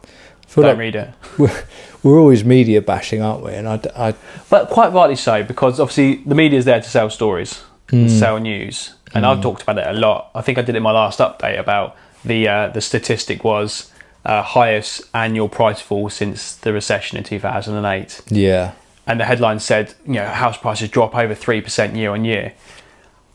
Don't 0.54 0.64
like 0.64 0.78
read 0.78 0.94
it, 0.96 1.10
we're, 1.38 1.64
we're 2.02 2.18
always 2.20 2.44
media 2.44 2.80
bashing, 2.80 3.20
aren't 3.20 3.44
we? 3.44 3.52
And 3.52 3.68
I, 3.68 3.80
I 3.96 4.14
but 4.48 4.70
quite 4.70 4.92
rightly 4.92 5.16
so 5.16 5.42
because 5.42 5.80
obviously 5.80 6.22
the 6.24 6.34
media 6.36 6.58
is 6.58 6.64
there 6.64 6.80
to 6.80 6.88
sell 6.88 7.10
stories, 7.10 7.62
and 7.90 8.10
sell 8.10 8.38
news, 8.38 8.94
and 9.14 9.26
I've 9.26 9.42
talked 9.42 9.62
about 9.62 9.78
it 9.78 9.86
a 9.86 9.92
lot. 9.92 10.30
I 10.34 10.40
think 10.42 10.56
I 10.58 10.62
did 10.62 10.74
it 10.74 10.78
in 10.78 10.82
my 10.84 10.92
last 10.92 11.18
update 11.18 11.58
about 11.58 11.96
the 12.24 12.48
uh, 12.48 12.68
the 12.68 12.80
statistic 12.80 13.42
was 13.44 13.90
uh, 14.26 14.42
highest 14.42 15.02
annual 15.14 15.48
price 15.48 15.80
fall 15.80 16.10
since 16.10 16.56
the 16.56 16.72
recession 16.72 17.16
in 17.16 17.24
two 17.24 17.38
thousand 17.38 17.76
and 17.76 17.86
eight. 17.86 18.20
yeah. 18.28 18.72
and 19.06 19.20
the 19.20 19.24
headline 19.24 19.60
said, 19.60 19.94
you 20.04 20.14
know, 20.14 20.26
house 20.26 20.58
prices 20.58 20.88
drop 20.90 21.14
over 21.14 21.32
3% 21.32 21.96
year 21.96 22.10
on 22.10 22.24
year. 22.24 22.52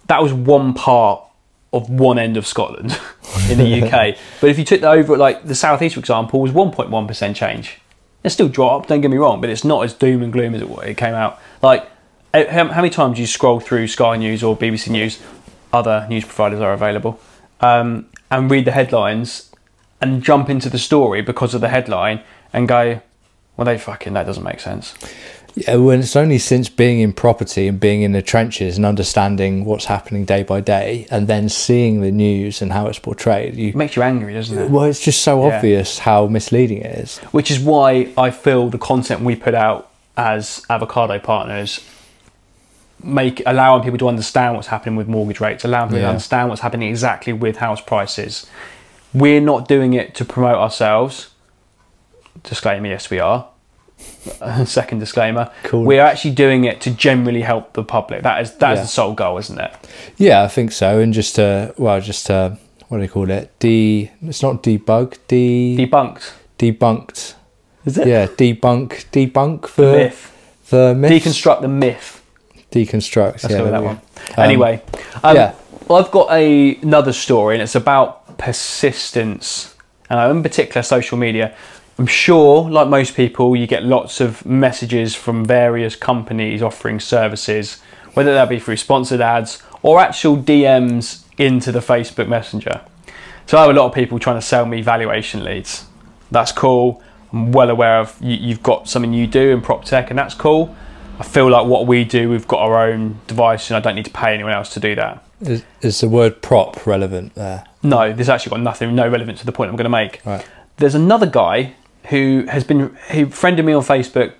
That 0.07 0.21
was 0.21 0.33
one 0.33 0.73
part 0.73 1.23
of 1.71 1.89
one 1.89 2.19
end 2.19 2.35
of 2.35 2.45
Scotland 2.45 2.99
in 3.49 3.57
the 3.57 3.81
UK. 3.81 4.17
but 4.41 4.49
if 4.49 4.59
you 4.59 4.65
took 4.65 4.81
that 4.81 4.91
over, 4.91 5.15
like 5.15 5.45
the 5.45 5.55
southeast, 5.55 5.95
for 5.95 6.01
example, 6.01 6.41
was 6.41 6.51
1.1% 6.51 7.35
change. 7.35 7.79
It 8.21 8.31
still 8.31 8.49
dropped, 8.49 8.89
don't 8.89 8.99
get 8.99 9.09
me 9.09 9.17
wrong, 9.17 9.39
but 9.39 9.49
it's 9.49 9.63
not 9.63 9.85
as 9.85 9.93
doom 9.93 10.21
and 10.21 10.33
gloom 10.33 10.53
as 10.53 10.61
it, 10.61 10.69
it 10.69 10.97
came 10.97 11.13
out. 11.13 11.39
Like, 11.61 11.89
eh, 12.33 12.51
how, 12.51 12.67
how 12.67 12.81
many 12.81 12.89
times 12.89 13.15
do 13.15 13.21
you 13.21 13.27
scroll 13.27 13.61
through 13.61 13.87
Sky 13.87 14.17
News 14.17 14.43
or 14.43 14.57
BBC 14.57 14.89
News, 14.89 15.21
other 15.71 16.05
news 16.09 16.25
providers 16.25 16.59
are 16.59 16.73
available, 16.73 17.17
um, 17.61 18.09
and 18.29 18.51
read 18.51 18.65
the 18.65 18.71
headlines 18.71 19.50
and 20.01 20.23
jump 20.23 20.49
into 20.49 20.69
the 20.69 20.79
story 20.79 21.21
because 21.21 21.53
of 21.53 21.61
the 21.61 21.69
headline 21.69 22.21
and 22.51 22.67
go, 22.67 23.01
well, 23.55 23.65
they 23.65 23.77
fucking, 23.77 24.13
that 24.13 24.25
doesn't 24.25 24.43
make 24.43 24.59
sense. 24.59 24.93
Yeah, 25.53 25.75
well, 25.75 25.99
it's 25.99 26.15
only 26.15 26.37
since 26.39 26.69
being 26.69 27.01
in 27.01 27.11
property 27.11 27.67
and 27.67 27.77
being 27.77 28.03
in 28.03 28.13
the 28.13 28.21
trenches 28.21 28.77
and 28.77 28.85
understanding 28.85 29.65
what's 29.65 29.85
happening 29.85 30.23
day 30.23 30.43
by 30.43 30.61
day, 30.61 31.05
and 31.11 31.27
then 31.27 31.49
seeing 31.49 31.99
the 31.99 32.09
news 32.11 32.61
and 32.61 32.71
how 32.71 32.87
it's 32.87 32.99
portrayed, 32.99 33.55
you 33.55 33.69
It 33.69 33.75
makes 33.75 33.97
you 33.97 34.01
angry, 34.01 34.33
doesn't 34.33 34.57
it? 34.57 34.69
well, 34.69 34.85
it's 34.85 35.03
just 35.03 35.21
so 35.21 35.45
Yeah. 35.45 35.57
obvious 35.57 35.99
how 35.99 36.27
misleading 36.27 36.77
it 36.79 36.95
is. 36.99 37.17
Which 37.31 37.51
is 37.51 37.59
why 37.59 38.07
I 38.17 38.31
feel 38.31 38.69
the 38.69 38.77
content 38.77 39.21
we 39.21 39.35
put 39.35 39.53
out 39.53 39.89
as 40.15 40.61
avocado 40.69 41.19
partners 41.19 41.81
make 43.03 43.41
allowing 43.45 43.83
people 43.83 43.97
to 43.97 44.07
understand 44.07 44.55
what's 44.55 44.67
happening 44.67 44.95
with 44.95 45.07
mortgage 45.07 45.39
rates, 45.39 45.65
allowing 45.65 45.89
people 45.89 46.01
to 46.01 46.07
understand 46.07 46.49
what's 46.49 46.61
happening 46.61 46.87
exactly 46.89 47.33
with 47.33 47.57
house 47.57 47.81
prices. 47.81 48.45
We're 49.13 49.41
not 49.41 49.67
doing 49.67 49.93
it 49.93 50.15
to 50.15 50.25
promote 50.25 50.55
ourselves. 50.55 51.29
Disclaimer: 52.43 52.87
Yes, 52.87 53.09
we 53.09 53.19
are. 53.19 53.47
Second 54.65 54.99
disclaimer: 54.99 55.51
Cool. 55.63 55.83
We 55.83 55.99
are 55.99 56.07
actually 56.07 56.31
doing 56.31 56.63
it 56.63 56.81
to 56.81 56.91
generally 56.91 57.41
help 57.41 57.73
the 57.73 57.83
public. 57.83 58.23
That 58.23 58.41
is 58.41 58.53
that 58.55 58.73
is 58.73 58.77
Yeah. 58.79 58.83
the 58.83 58.87
sole 58.87 59.13
goal, 59.13 59.37
isn't 59.37 59.59
it? 59.59 59.71
Yeah, 60.17 60.43
I 60.43 60.47
think 60.47 60.71
so. 60.71 60.99
And 60.99 61.13
just 61.13 61.35
to 61.35 61.73
well, 61.77 61.99
just 62.01 62.25
to 62.27 62.57
what 62.87 62.97
do 62.97 63.01
they 63.01 63.07
call 63.07 63.29
it? 63.29 63.57
De. 63.59 64.11
It's 64.23 64.41
not 64.41 64.63
debug. 64.63 65.17
De. 65.27 65.77
Debunked. 65.77 66.31
debunked. 66.57 67.35
Is 67.85 67.97
it? 67.97 68.07
Yeah, 68.07 68.27
debunk. 68.27 69.05
Debunk 69.11 69.61
the 69.75 69.81
The 69.83 69.91
myth. 69.93 70.37
The 70.69 70.95
myth. 70.95 71.11
Deconstruct 71.11 71.61
the 71.61 71.67
myth. 71.67 72.23
Deconstruct. 72.71 73.31
Let's 73.43 73.49
yeah, 73.49 73.57
go 73.57 73.63
with 73.63 73.71
that 73.71 73.83
one. 73.83 73.95
Um, 74.37 74.43
anyway, 74.43 74.81
um, 75.23 75.35
yeah. 75.35 75.53
well, 75.87 76.03
I've 76.03 76.11
got 76.11 76.31
a, 76.31 76.75
another 76.77 77.11
story, 77.11 77.55
and 77.55 77.61
it's 77.61 77.75
about 77.75 78.20
persistence, 78.41 79.75
and 80.09 80.37
in 80.37 80.43
particular, 80.43 80.81
social 80.81 81.17
media. 81.17 81.55
I'm 81.99 82.07
sure, 82.07 82.67
like 82.67 82.87
most 82.87 83.15
people, 83.15 83.55
you 83.55 83.67
get 83.67 83.83
lots 83.83 84.19
of 84.19 84.43
messages 84.45 85.13
from 85.13 85.45
various 85.45 85.95
companies 85.95 86.63
offering 86.63 86.99
services, 86.99 87.79
whether 88.15 88.33
that 88.33 88.49
be 88.49 88.59
through 88.59 88.77
sponsored 88.77 89.21
ads 89.21 89.61
or 89.83 89.99
actual 89.99 90.37
DMs 90.37 91.23
into 91.37 91.71
the 91.71 91.81
Facebook 91.81 92.27
Messenger. 92.27 92.81
So 93.45 93.59
I 93.59 93.61
have 93.61 93.69
a 93.69 93.73
lot 93.73 93.85
of 93.85 93.93
people 93.93 94.17
trying 94.17 94.37
to 94.37 94.45
sell 94.45 94.65
me 94.65 94.81
valuation 94.81 95.43
leads. 95.43 95.85
That's 96.31 96.51
cool. 96.51 97.03
I'm 97.31 97.51
well 97.51 97.69
aware 97.69 97.99
of 97.99 98.17
you, 98.19 98.35
you've 98.35 98.63
got 98.63 98.89
something 98.89 99.13
you 99.13 99.27
do 99.27 99.51
in 99.51 99.61
prop 99.61 99.85
tech, 99.85 100.09
and 100.09 100.17
that's 100.17 100.33
cool. 100.33 100.75
I 101.19 101.23
feel 101.23 101.47
like 101.47 101.67
what 101.67 101.85
we 101.85 102.05
do, 102.05 102.31
we've 102.31 102.47
got 102.47 102.61
our 102.61 102.89
own 102.89 103.19
device, 103.27 103.69
and 103.69 103.77
I 103.77 103.79
don't 103.81 103.95
need 103.95 104.05
to 104.05 104.11
pay 104.11 104.33
anyone 104.33 104.53
else 104.53 104.73
to 104.73 104.79
do 104.79 104.95
that. 104.95 105.23
Is, 105.41 105.63
is 105.81 106.01
the 106.01 106.09
word 106.09 106.41
prop 106.41 106.85
relevant 106.85 107.35
there? 107.35 107.65
No, 107.83 108.13
this 108.13 108.29
actually 108.29 108.51
got 108.51 108.61
nothing, 108.61 108.93
no 108.95 109.07
relevance 109.09 109.39
to 109.39 109.45
the 109.45 109.51
point 109.51 109.69
I'm 109.69 109.75
going 109.75 109.85
to 109.85 109.89
make. 109.89 110.21
Right. 110.25 110.45
There's 110.77 110.95
another 110.95 111.25
guy 111.25 111.73
who 112.09 112.45
has 112.49 112.63
been, 112.63 112.95
who 113.11 113.27
friended 113.27 113.65
me 113.65 113.73
on 113.73 113.83
Facebook, 113.83 114.33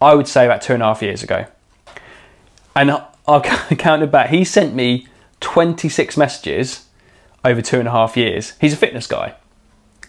I 0.00 0.14
would 0.14 0.28
say 0.28 0.44
about 0.44 0.62
two 0.62 0.72
and 0.74 0.82
a 0.82 0.86
half 0.86 1.02
years 1.02 1.22
ago. 1.22 1.46
And 2.74 2.90
I- 2.90 3.06
I'll 3.26 3.40
count 3.42 4.10
back. 4.10 4.30
He 4.30 4.44
sent 4.44 4.74
me 4.74 5.06
26 5.40 6.16
messages 6.16 6.86
over 7.44 7.60
two 7.62 7.78
and 7.78 7.88
a 7.88 7.92
half 7.92 8.16
years. 8.16 8.54
He's 8.60 8.72
a 8.72 8.76
fitness 8.76 9.06
guy 9.06 9.34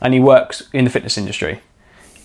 and 0.01 0.13
he 0.13 0.19
works 0.19 0.63
in 0.73 0.83
the 0.85 0.89
fitness 0.89 1.17
industry. 1.17 1.61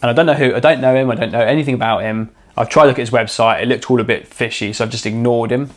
And 0.02 0.10
I 0.10 0.12
don't 0.12 0.26
know 0.26 0.34
who, 0.34 0.54
I 0.54 0.60
don't 0.60 0.80
know 0.80 0.94
him, 0.94 1.10
I 1.10 1.14
don't 1.14 1.32
know 1.32 1.40
anything 1.40 1.74
about 1.74 2.02
him. 2.02 2.30
I've 2.56 2.68
tried 2.68 2.84
to 2.84 2.88
look 2.88 2.98
at 2.98 3.02
his 3.02 3.10
website, 3.10 3.62
it 3.62 3.68
looked 3.68 3.90
all 3.90 4.00
a 4.00 4.04
bit 4.04 4.26
fishy, 4.26 4.72
so 4.72 4.84
I've 4.84 4.90
just 4.90 5.06
ignored 5.06 5.50
him. 5.52 5.70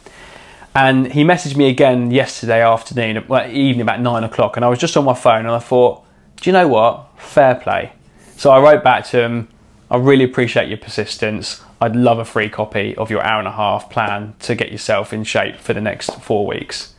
And 0.74 1.12
he 1.12 1.24
messaged 1.24 1.58
me 1.58 1.68
again 1.68 2.12
yesterday 2.12 2.62
afternoon, 2.62 3.26
well, 3.28 3.50
evening 3.50 3.82
about 3.82 4.00
nine 4.00 4.24
o'clock, 4.24 4.56
and 4.56 4.64
I 4.64 4.70
was 4.70 4.80
just 4.80 4.96
on 4.96 5.04
my 5.04 5.14
phone 5.14 5.40
and 5.40 5.52
I 5.52 5.60
thought, 5.60 6.04
do 6.38 6.50
you 6.50 6.54
know 6.54 6.68
what? 6.68 7.10
Fair 7.18 7.56
play. 7.56 7.92
So 8.38 8.52
I 8.52 8.60
wrote 8.60 8.84
back 8.84 9.06
to 9.08 9.22
him, 9.22 9.50
I 9.90 9.98
really 9.98 10.24
appreciate 10.24 10.70
your 10.70 10.78
persistence. 10.78 11.62
I'd 11.82 11.96
love 11.96 12.20
a 12.20 12.26
free 12.26 12.50
copy 12.50 12.96
of 12.96 13.12
your 13.12 13.22
hour 13.22 13.40
and 13.40 13.48
a 13.48 13.52
half 13.52 13.90
plan 13.90 14.36
to 14.40 14.56
get 14.56 14.72
yourself 14.72 15.12
in 15.12 15.26
shape 15.26 15.58
for 15.58 15.74
the 15.74 15.82
next 15.82 16.16
four 16.22 16.48
weeks. 16.48 16.96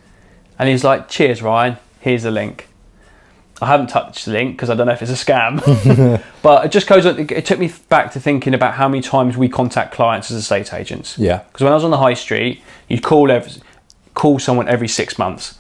And 0.59 0.69
he's 0.69 0.85
like, 0.85 1.09
cheers, 1.09 1.41
Ryan, 1.41 1.79
here's 2.01 2.25
the 2.25 2.31
link. 2.31 2.69
I 3.61 3.67
haven't 3.67 3.89
touched 3.89 4.25
the 4.25 4.33
link 4.33 4.57
because 4.57 4.71
I 4.71 4.75
don't 4.75 4.87
know 4.87 4.93
if 4.93 5.03
it's 5.03 5.11
a 5.11 5.15
scam. 5.15 5.61
but 6.43 6.65
it 6.65 6.73
just 6.73 6.87
goes 6.87 7.07
on, 7.07 7.19
it 7.19 7.45
took 7.47 7.59
me 7.59 7.73
back 7.89 8.13
to 8.13 8.21
thinking 8.21 8.55
about 8.55 8.75
how 8.75 8.89
many 8.89 9.03
times 9.03 9.37
we 9.37 9.49
contact 9.49 9.93
clients 9.95 10.31
as 10.31 10.39
estate 10.39 10.73
agents. 10.73 11.17
Yeah. 11.19 11.39
Because 11.39 11.63
when 11.63 11.73
I 11.73 11.77
was 11.77 11.85
on 11.85 11.91
the 11.91 11.99
high 11.99 12.15
street, 12.15 12.63
you'd 12.89 13.03
call 13.03 13.31
every, 13.31 13.63
call 14.15 14.39
someone 14.39 14.69
every 14.69 14.89
six 14.89 15.19
months. 15.19 15.59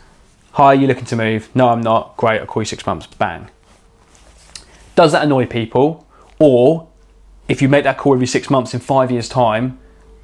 Hi, 0.52 0.72
you 0.72 0.86
looking 0.86 1.06
to 1.06 1.16
move? 1.16 1.48
No, 1.54 1.68
I'm 1.68 1.80
not. 1.80 2.16
Great, 2.16 2.40
I'll 2.40 2.46
call 2.46 2.62
you 2.62 2.66
six 2.66 2.84
months. 2.86 3.06
Bang. 3.06 3.48
Does 4.96 5.12
that 5.12 5.24
annoy 5.24 5.46
people? 5.46 6.06
Or 6.38 6.88
if 7.48 7.62
you 7.62 7.68
make 7.68 7.84
that 7.84 7.98
call 7.98 8.14
every 8.14 8.26
six 8.26 8.50
months 8.50 8.74
in 8.74 8.80
five 8.80 9.10
years' 9.10 9.28
time, 9.28 9.78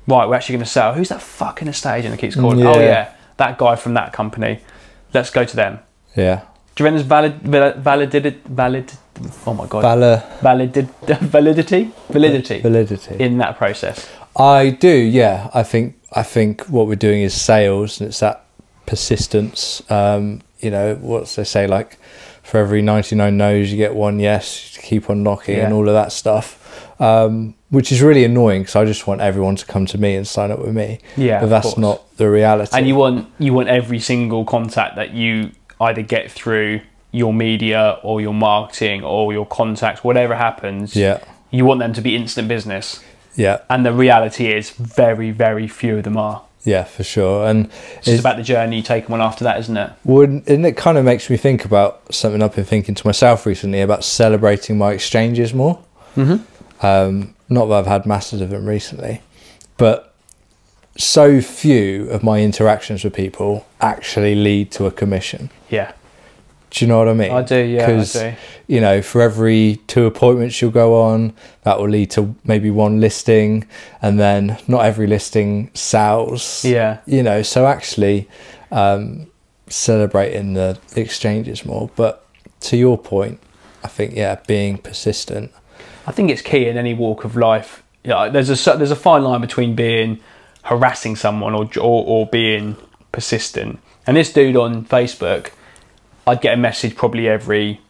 right, 0.06 0.28
we're 0.28 0.34
actually 0.34 0.54
going 0.54 0.64
to 0.64 0.70
sell. 0.70 0.94
Who's 0.94 1.08
that 1.10 1.22
fucking 1.22 1.68
estate 1.68 2.00
agent 2.00 2.12
that 2.12 2.20
keeps 2.20 2.34
calling? 2.34 2.64
Oh 2.66 2.78
Yeah. 2.78 2.80
yeah, 2.80 3.14
that 3.36 3.56
guy 3.56 3.76
from 3.76 3.94
that 3.94 4.12
company. 4.12 4.60
Let's 5.14 5.30
go 5.30 5.44
to 5.44 5.56
them. 5.56 5.78
Yeah. 6.16 6.42
Do 6.78 6.84
you 6.84 6.90
reckon 6.90 6.96
there's 6.98 7.08
valid, 7.08 7.42
valid, 7.42 8.12
valid, 8.12 8.36
valid, 8.44 8.92
oh 9.48 9.52
my 9.52 9.66
god, 9.66 9.82
Valor. 9.82 10.22
valid, 10.40 10.72
validity, 11.08 11.90
validity 12.08 12.60
Validity. 12.60 13.16
in 13.18 13.38
that 13.38 13.58
process? 13.58 14.08
I 14.36 14.70
do, 14.70 14.88
yeah. 14.88 15.50
I 15.52 15.64
think 15.64 15.96
I 16.12 16.22
think 16.22 16.68
what 16.68 16.86
we're 16.86 16.94
doing 16.94 17.22
is 17.22 17.34
sales, 17.34 18.00
and 18.00 18.06
it's 18.10 18.20
that 18.20 18.44
persistence. 18.86 19.82
Um, 19.90 20.40
you 20.60 20.70
know, 20.70 20.94
what's 21.00 21.34
they 21.34 21.42
say 21.42 21.66
like, 21.66 21.98
for 22.44 22.58
every 22.58 22.80
ninety 22.80 23.16
nine 23.16 23.36
no's, 23.36 23.72
you 23.72 23.76
get 23.76 23.96
one 23.96 24.20
yes. 24.20 24.76
You 24.76 24.82
keep 24.82 25.10
on 25.10 25.24
knocking 25.24 25.58
and 25.58 25.72
all 25.72 25.88
of 25.88 25.94
that 25.94 26.12
stuff, 26.12 27.00
um, 27.00 27.56
which 27.70 27.90
is 27.90 28.02
really 28.02 28.22
annoying 28.22 28.62
because 28.62 28.76
I 28.76 28.84
just 28.84 29.04
want 29.08 29.20
everyone 29.20 29.56
to 29.56 29.66
come 29.66 29.86
to 29.86 29.98
me 29.98 30.14
and 30.14 30.28
sign 30.28 30.52
up 30.52 30.60
with 30.60 30.76
me. 30.76 31.00
Yeah, 31.16 31.40
but 31.40 31.48
that's 31.48 31.76
not 31.76 32.16
the 32.18 32.30
reality. 32.30 32.70
And 32.78 32.86
you 32.86 32.94
want 32.94 33.28
you 33.40 33.52
want 33.52 33.66
every 33.66 33.98
single 33.98 34.44
contact 34.44 34.94
that 34.94 35.12
you 35.12 35.50
either 35.80 36.02
get 36.02 36.30
through 36.30 36.80
your 37.12 37.32
media 37.32 37.98
or 38.02 38.20
your 38.20 38.34
marketing 38.34 39.02
or 39.02 39.32
your 39.32 39.46
contacts, 39.46 40.04
whatever 40.04 40.34
happens. 40.34 40.94
yeah, 40.94 41.20
You 41.50 41.64
want 41.64 41.80
them 41.80 41.92
to 41.94 42.00
be 42.00 42.14
instant 42.14 42.48
business, 42.48 43.02
yeah, 43.34 43.60
and 43.70 43.84
the 43.86 43.92
reality 43.92 44.52
is 44.52 44.70
very, 44.70 45.30
very 45.30 45.68
few 45.68 45.98
of 45.98 46.04
them 46.04 46.16
are. 46.16 46.42
yeah, 46.64 46.84
for 46.84 47.02
sure. 47.04 47.46
And 47.48 47.70
It's 47.96 48.06
just 48.06 48.20
about 48.20 48.36
the 48.36 48.42
journey 48.42 48.76
you 48.76 48.82
take 48.82 49.08
one 49.08 49.22
after 49.22 49.44
that, 49.44 49.58
isn't 49.60 49.76
it? 49.76 49.90
Would 50.04 50.42
and 50.48 50.66
it 50.66 50.76
kind 50.76 50.98
of 50.98 51.04
makes 51.04 51.30
me 51.30 51.36
think 51.38 51.64
about 51.64 52.12
something 52.14 52.42
I've 52.42 52.54
been 52.54 52.64
thinking 52.64 52.94
to 52.94 53.06
myself 53.06 53.46
recently 53.46 53.80
about 53.80 54.04
celebrating 54.04 54.76
my 54.76 54.92
exchanges 54.92 55.54
more. 55.54 55.78
Mm-hmm. 56.16 56.84
Um, 56.84 57.34
not 57.48 57.66
that 57.66 57.74
I've 57.74 57.86
had 57.86 58.04
masses 58.06 58.40
of 58.42 58.50
them 58.50 58.66
recently, 58.66 59.22
but 59.78 60.07
so 60.98 61.40
few 61.40 62.10
of 62.10 62.22
my 62.22 62.40
interactions 62.42 63.04
with 63.04 63.14
people 63.14 63.64
actually 63.80 64.34
lead 64.34 64.70
to 64.72 64.84
a 64.86 64.90
commission. 64.90 65.48
Yeah, 65.70 65.92
Do 66.70 66.84
you 66.84 66.88
know 66.88 66.98
what 66.98 67.08
I 67.08 67.14
mean? 67.14 67.32
I 67.32 67.42
do. 67.42 67.56
Yeah, 67.64 67.84
I 67.84 67.86
'Cause, 67.86 68.12
do. 68.12 68.34
You 68.66 68.80
know, 68.82 69.00
for 69.00 69.22
every 69.22 69.78
two 69.86 70.04
appointments 70.04 70.60
you'll 70.60 70.70
go 70.72 71.00
on, 71.00 71.32
that 71.62 71.78
will 71.80 71.88
lead 71.88 72.10
to 72.10 72.34
maybe 72.44 72.70
one 72.70 73.00
listing, 73.00 73.64
and 74.02 74.18
then 74.20 74.58
not 74.68 74.84
every 74.84 75.06
listing 75.06 75.70
sells 75.72 76.64
Yeah, 76.64 76.98
you 77.06 77.22
know 77.22 77.40
so 77.42 77.66
actually 77.66 78.28
um 78.70 79.28
celebrating 79.68 80.54
the 80.54 80.78
exchanges 80.96 81.64
more 81.64 81.90
but 81.94 82.24
to 82.60 82.76
your 82.76 82.96
point 82.98 83.38
i 83.84 83.86
think 83.88 84.14
yeah 84.16 84.36
being 84.46 84.78
persistent 84.78 85.50
I 86.06 86.10
think 86.10 86.30
it's 86.30 86.40
key 86.42 86.66
in 86.68 86.78
any 86.78 86.94
walk 86.94 87.24
of 87.24 87.36
life. 87.36 87.82
Yeah, 88.02 88.30
there's 88.30 88.48
a 88.48 88.76
there's 88.78 88.90
a 88.90 88.96
fine 88.96 89.22
line 89.24 89.42
between 89.42 89.74
being 89.74 90.20
harassing 90.64 91.16
someone 91.16 91.54
or 91.54 91.68
or, 91.78 92.04
or 92.06 92.26
being 92.26 92.76
persistent. 93.12 93.80
And 94.06 94.16
this 94.16 94.32
dude 94.32 94.56
on 94.56 94.84
Facebook, 94.84 95.50
I'd 96.26 96.40
get 96.40 96.54
a 96.54 96.56
message 96.56 96.96
probably 96.96 97.28
every, 97.28 97.80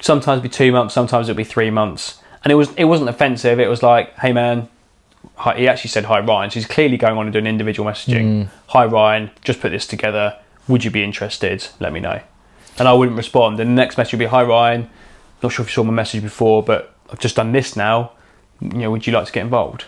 sometimes 0.00 0.38
it'd 0.38 0.50
be 0.50 0.54
two 0.54 0.70
months, 0.72 0.94
sometimes 0.94 1.28
it'd 1.28 1.36
be 1.36 1.44
three 1.44 1.70
months, 1.70 2.20
and 2.44 2.52
it 2.52 2.54
was 2.54 2.72
it 2.76 2.84
wasn't 2.84 3.08
offensive. 3.08 3.58
It 3.58 3.68
was 3.68 3.82
like, 3.82 4.16
hey 4.18 4.32
man, 4.32 4.68
hi, 5.36 5.56
he 5.56 5.68
actually 5.68 5.90
said 5.90 6.04
hi 6.04 6.20
Ryan. 6.20 6.50
So 6.50 6.54
he's 6.54 6.66
clearly 6.66 6.96
going 6.96 7.16
on 7.16 7.26
and 7.26 7.32
doing 7.32 7.46
individual 7.46 7.90
messaging. 7.90 8.44
Mm. 8.44 8.48
Hi 8.68 8.84
Ryan, 8.84 9.30
just 9.42 9.60
put 9.60 9.70
this 9.70 9.86
together. 9.86 10.38
Would 10.68 10.84
you 10.84 10.90
be 10.90 11.02
interested? 11.02 11.66
Let 11.80 11.92
me 11.92 12.00
know. 12.00 12.20
And 12.78 12.86
I 12.86 12.92
wouldn't 12.92 13.16
respond. 13.16 13.58
And 13.60 13.70
the 13.70 13.74
next 13.74 13.98
message 13.98 14.12
would 14.12 14.20
be, 14.20 14.26
hi 14.26 14.42
Ryan, 14.42 14.88
not 15.42 15.52
sure 15.52 15.64
if 15.64 15.70
you 15.70 15.74
saw 15.74 15.84
my 15.84 15.92
message 15.92 16.22
before, 16.22 16.62
but 16.62 16.94
I've 17.10 17.18
just 17.18 17.36
done 17.36 17.52
this 17.52 17.76
now. 17.76 18.12
You 18.60 18.68
know, 18.68 18.90
would 18.90 19.06
you 19.06 19.12
like 19.12 19.26
to 19.26 19.32
get 19.32 19.42
involved? 19.42 19.84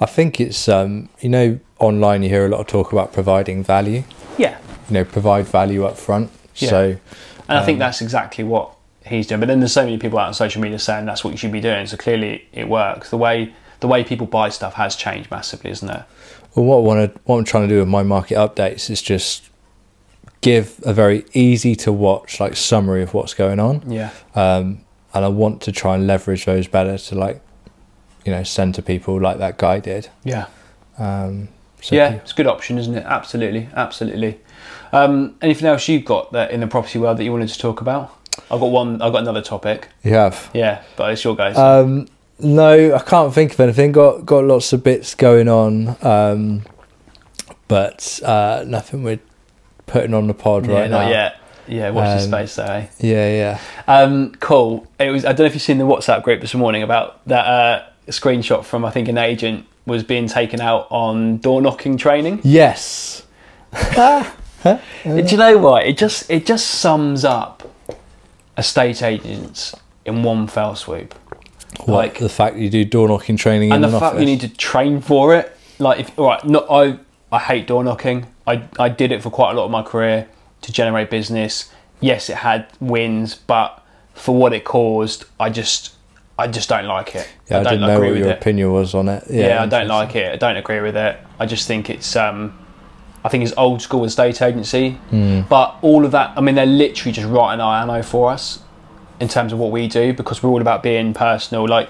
I 0.00 0.06
think 0.06 0.40
it's 0.40 0.68
um 0.68 1.08
you 1.20 1.28
know 1.28 1.58
online 1.78 2.22
you 2.22 2.28
hear 2.28 2.46
a 2.46 2.48
lot 2.48 2.60
of 2.60 2.66
talk 2.66 2.92
about 2.92 3.12
providing 3.12 3.62
value 3.62 4.02
Yeah. 4.38 4.58
you 4.88 4.94
know 4.94 5.04
provide 5.04 5.46
value 5.46 5.84
up 5.84 5.96
front 5.96 6.30
Yeah. 6.56 6.70
so 6.70 6.96
And 7.48 7.58
I 7.58 7.64
think 7.64 7.78
that's 7.78 8.00
exactly 8.00 8.42
what 8.44 8.72
he's 9.04 9.26
doing. 9.28 9.38
But 9.40 9.46
then 9.46 9.60
there's 9.60 9.72
so 9.72 9.84
many 9.84 9.98
people 9.98 10.18
out 10.18 10.26
on 10.26 10.34
social 10.34 10.60
media 10.60 10.78
saying 10.80 11.06
that's 11.06 11.22
what 11.22 11.30
you 11.30 11.36
should 11.36 11.52
be 11.52 11.60
doing. 11.60 11.86
So 11.86 11.96
clearly 11.96 12.48
it 12.52 12.68
works. 12.68 13.10
The 13.10 13.16
way 13.16 13.52
the 13.78 13.86
way 13.86 14.02
people 14.02 14.26
buy 14.26 14.48
stuff 14.48 14.74
has 14.74 14.96
changed 14.96 15.30
massively, 15.30 15.70
isn't 15.70 15.88
it? 15.88 16.02
well 16.56 16.64
what 16.64 16.76
i 16.78 16.80
want 16.80 17.14
to 17.14 17.20
what 17.24 17.36
i'm 17.38 17.44
trying 17.44 17.68
to 17.68 17.72
do 17.74 17.78
with 17.78 17.88
my 17.88 18.02
market 18.02 18.34
updates 18.36 18.88
is 18.90 19.00
just 19.02 19.48
give 20.40 20.80
a 20.84 20.92
very 20.92 21.24
easy 21.34 21.74
to 21.76 21.92
watch 21.92 22.40
like 22.40 22.56
summary 22.56 23.02
of 23.02 23.12
what's 23.14 23.34
going 23.34 23.60
on 23.60 23.82
Yeah. 23.86 24.10
um, 24.34 24.80
and 25.14 25.24
I 25.24 25.28
want 25.28 25.62
to 25.62 25.72
try 25.72 25.94
and 25.94 26.06
leverage 26.06 26.44
those 26.44 26.66
better 26.66 26.98
to 26.98 27.14
like, 27.14 27.40
you 28.26 28.32
know, 28.32 28.42
send 28.42 28.74
to 28.74 28.82
people 28.82 29.18
like 29.20 29.38
that 29.38 29.56
guy 29.56 29.78
did. 29.80 30.08
Yeah. 30.24 30.46
Um, 30.98 31.48
so 31.80 31.94
yeah, 31.94 32.12
it's 32.14 32.32
a 32.32 32.34
good 32.34 32.46
option, 32.46 32.78
isn't 32.78 32.94
it? 32.94 33.04
Absolutely, 33.06 33.68
absolutely. 33.74 34.40
Um, 34.92 35.36
anything 35.42 35.66
else 35.68 35.86
you've 35.88 36.04
got 36.04 36.32
that 36.32 36.50
in 36.50 36.60
the 36.60 36.66
property 36.66 36.98
world 36.98 37.18
that 37.18 37.24
you 37.24 37.32
wanted 37.32 37.48
to 37.50 37.58
talk 37.58 37.80
about? 37.80 38.12
I've 38.50 38.60
got 38.60 38.70
one. 38.70 39.00
I've 39.02 39.12
got 39.12 39.22
another 39.22 39.42
topic. 39.42 39.88
you 40.02 40.14
have. 40.14 40.50
Yeah, 40.52 40.82
but 40.96 41.12
it's 41.12 41.22
your 41.24 41.36
guys. 41.36 41.56
Um, 41.56 42.08
no, 42.38 42.94
I 42.94 42.98
can't 43.00 43.32
think 43.32 43.52
of 43.52 43.60
anything. 43.60 43.92
Got 43.92 44.26
got 44.26 44.44
lots 44.44 44.72
of 44.72 44.82
bits 44.82 45.14
going 45.14 45.48
on, 45.48 45.96
um, 46.02 46.62
but 47.68 48.20
uh, 48.24 48.64
nothing 48.66 49.02
we're 49.02 49.20
putting 49.86 50.14
on 50.14 50.26
the 50.26 50.34
pod 50.34 50.66
yeah, 50.66 50.80
right 50.80 50.90
not 50.90 51.04
now. 51.06 51.10
yet. 51.10 51.36
Yeah, 51.68 51.90
watch 51.90 52.20
Um, 52.22 52.28
space 52.28 52.54
though. 52.56 52.64
eh? 52.64 52.86
Yeah, 53.00 53.28
yeah. 53.28 53.58
Um, 53.88 54.32
cool. 54.38 54.86
It 55.00 55.10
was. 55.10 55.24
I 55.24 55.28
don't 55.30 55.40
know 55.40 55.44
if 55.46 55.54
you've 55.54 55.62
seen 55.62 55.78
the 55.78 55.84
WhatsApp 55.84 56.22
group 56.22 56.40
this 56.40 56.54
morning 56.54 56.82
about 56.82 57.26
that 57.26 57.44
uh, 57.46 57.82
screenshot 58.08 58.64
from 58.64 58.84
I 58.84 58.90
think 58.90 59.08
an 59.08 59.18
agent 59.18 59.66
was 59.86 60.02
being 60.02 60.26
taken 60.28 60.60
out 60.60 60.86
on 60.90 61.38
door 61.38 61.62
knocking 61.62 61.96
training. 61.96 62.40
Yes. 62.42 63.22
Do 63.94 64.78
you 65.04 65.36
know 65.36 65.58
what? 65.58 65.86
It 65.86 65.96
just 65.96 66.30
it 66.30 66.46
just 66.46 66.66
sums 66.66 67.24
up 67.24 67.62
estate 68.58 69.02
agents 69.02 69.74
in 70.04 70.22
one 70.22 70.46
fell 70.46 70.74
swoop. 70.74 71.14
What, 71.84 71.88
Like 71.88 72.18
the 72.18 72.28
fact 72.28 72.56
you 72.56 72.70
do 72.70 72.84
door 72.84 73.08
knocking 73.08 73.36
training 73.36 73.70
and 73.70 73.84
in 73.84 73.90
the 73.90 74.00
fact 74.00 74.14
office. 74.14 74.20
you 74.20 74.26
need 74.26 74.40
to 74.40 74.48
train 74.48 75.00
for 75.00 75.34
it. 75.36 75.56
Like 75.78 76.00
if 76.00 76.18
all 76.18 76.26
right, 76.26 76.44
not 76.44 76.66
I 76.70 76.98
I 77.30 77.38
hate 77.38 77.66
door 77.66 77.84
knocking. 77.84 78.26
I 78.46 78.62
I 78.78 78.88
did 78.88 79.12
it 79.12 79.22
for 79.22 79.30
quite 79.30 79.52
a 79.52 79.54
lot 79.54 79.66
of 79.66 79.70
my 79.70 79.82
career 79.82 80.26
to 80.62 80.72
generate 80.72 81.10
business. 81.10 81.70
Yes, 82.00 82.28
it 82.30 82.36
had 82.38 82.66
wins, 82.80 83.34
but 83.34 83.82
for 84.14 84.34
what 84.34 84.52
it 84.52 84.64
caused, 84.64 85.24
I 85.38 85.50
just 85.50 85.92
I 86.38 86.46
just 86.48 86.68
don't 86.68 86.86
like 86.86 87.14
it. 87.14 87.28
yeah, 87.48 87.60
I, 87.60 87.62
don't 87.62 87.72
didn't 87.74 87.88
know 87.88 88.00
what 88.00 88.16
your 88.16 88.28
it. 88.28 88.38
opinion 88.38 88.72
was 88.72 88.94
on 88.94 89.08
it. 89.08 89.24
Yeah, 89.30 89.46
Yeah, 89.46 89.62
I 89.62 89.66
don't 89.66 89.88
like 89.88 90.14
it. 90.16 90.32
I 90.32 90.36
don't 90.36 90.56
agree 90.56 90.80
with 90.80 90.96
it. 90.96 91.18
I 91.38 91.46
just 91.46 91.66
think 91.66 91.88
it's 91.88 92.14
um, 92.14 92.58
I 93.24 93.28
think 93.28 93.42
it's 93.42 93.54
old 93.56 93.80
school 93.80 94.04
estate 94.04 94.42
agency. 94.42 94.90
Hmm. 95.10 95.42
But 95.48 95.76
all 95.82 96.04
of 96.04 96.10
that, 96.12 96.36
I 96.36 96.40
mean, 96.42 96.54
they're 96.54 96.66
literally 96.66 97.12
just 97.12 97.26
writing 97.26 97.60
our 97.60 97.82
ammo 97.82 98.02
for 98.02 98.30
us 98.30 98.60
in 99.18 99.28
terms 99.28 99.52
of 99.52 99.58
what 99.58 99.70
we 99.72 99.88
do 99.88 100.12
because 100.12 100.42
we're 100.42 100.50
all 100.50 100.60
about 100.60 100.82
being 100.82 101.14
personal. 101.14 101.66
Like 101.66 101.88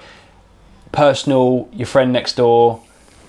personal, 0.92 1.68
your 1.72 1.86
friend 1.86 2.12
next 2.12 2.36
door, 2.36 2.82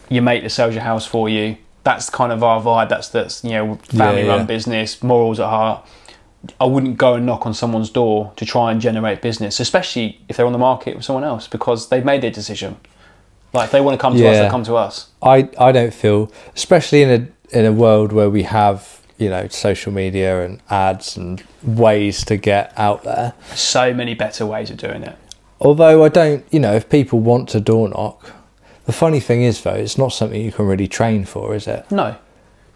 your 0.09 0.23
mate 0.23 0.43
that 0.43 0.51
sells 0.51 0.73
your 0.73 0.83
house 0.83 1.05
for 1.05 1.27
you. 1.29 1.57
That's 1.83 2.09
kind 2.09 2.31
of 2.31 2.43
our 2.43 2.61
vibe. 2.61 2.89
That's 2.89 3.09
that's 3.09 3.43
you 3.43 3.51
know 3.51 3.75
family 3.85 4.23
Yeah, 4.23 4.35
run 4.35 4.45
business, 4.45 5.01
morals 5.01 5.39
at 5.39 5.47
heart. 5.49 5.85
I 6.59 6.65
wouldn't 6.65 6.97
go 6.97 7.15
and 7.15 7.25
knock 7.25 7.45
on 7.45 7.53
someone's 7.53 7.89
door 7.89 8.31
to 8.35 8.45
try 8.45 8.71
and 8.71 8.79
generate 8.79 9.21
business, 9.21 9.59
especially 9.59 10.21
if 10.29 10.37
they're 10.37 10.45
on 10.45 10.51
the 10.51 10.57
market 10.57 10.95
with 10.95 11.03
someone 11.03 11.23
else 11.23 11.47
because 11.47 11.89
they've 11.89 12.05
made 12.05 12.21
their 12.21 12.31
decision. 12.31 12.77
Like 13.53 13.65
if 13.65 13.71
they 13.71 13.81
want 13.81 13.97
to 13.97 14.01
come 14.01 14.15
to 14.15 14.27
us, 14.27 14.37
they 14.37 14.49
come 14.49 14.63
to 14.65 14.75
us. 14.75 15.09
I 15.21 15.49
I 15.59 15.71
don't 15.71 15.93
feel, 15.93 16.31
especially 16.55 17.01
in 17.01 17.09
a 17.09 17.57
in 17.57 17.65
a 17.65 17.71
world 17.71 18.11
where 18.11 18.29
we 18.29 18.43
have 18.43 19.01
you 19.17 19.29
know 19.29 19.47
social 19.47 19.91
media 19.91 20.43
and 20.43 20.61
ads 20.69 21.17
and 21.17 21.43
ways 21.63 22.23
to 22.25 22.37
get 22.37 22.73
out 22.77 23.03
there. 23.03 23.33
So 23.55 23.93
many 23.93 24.13
better 24.13 24.45
ways 24.45 24.69
of 24.69 24.77
doing 24.77 25.03
it. 25.03 25.17
Although 25.59 26.03
I 26.03 26.09
don't, 26.09 26.45
you 26.51 26.59
know, 26.59 26.73
if 26.73 26.87
people 26.87 27.19
want 27.19 27.49
to 27.49 27.59
door 27.59 27.89
knock, 27.89 28.31
the 28.85 28.93
funny 28.93 29.19
thing 29.19 29.41
is 29.41 29.61
though, 29.61 29.73
it's 29.73 29.97
not 29.97 30.09
something 30.09 30.39
you 30.39 30.51
can 30.51 30.67
really 30.67 30.87
train 30.87 31.25
for, 31.25 31.55
is 31.55 31.67
it? 31.67 31.89
No, 31.89 32.15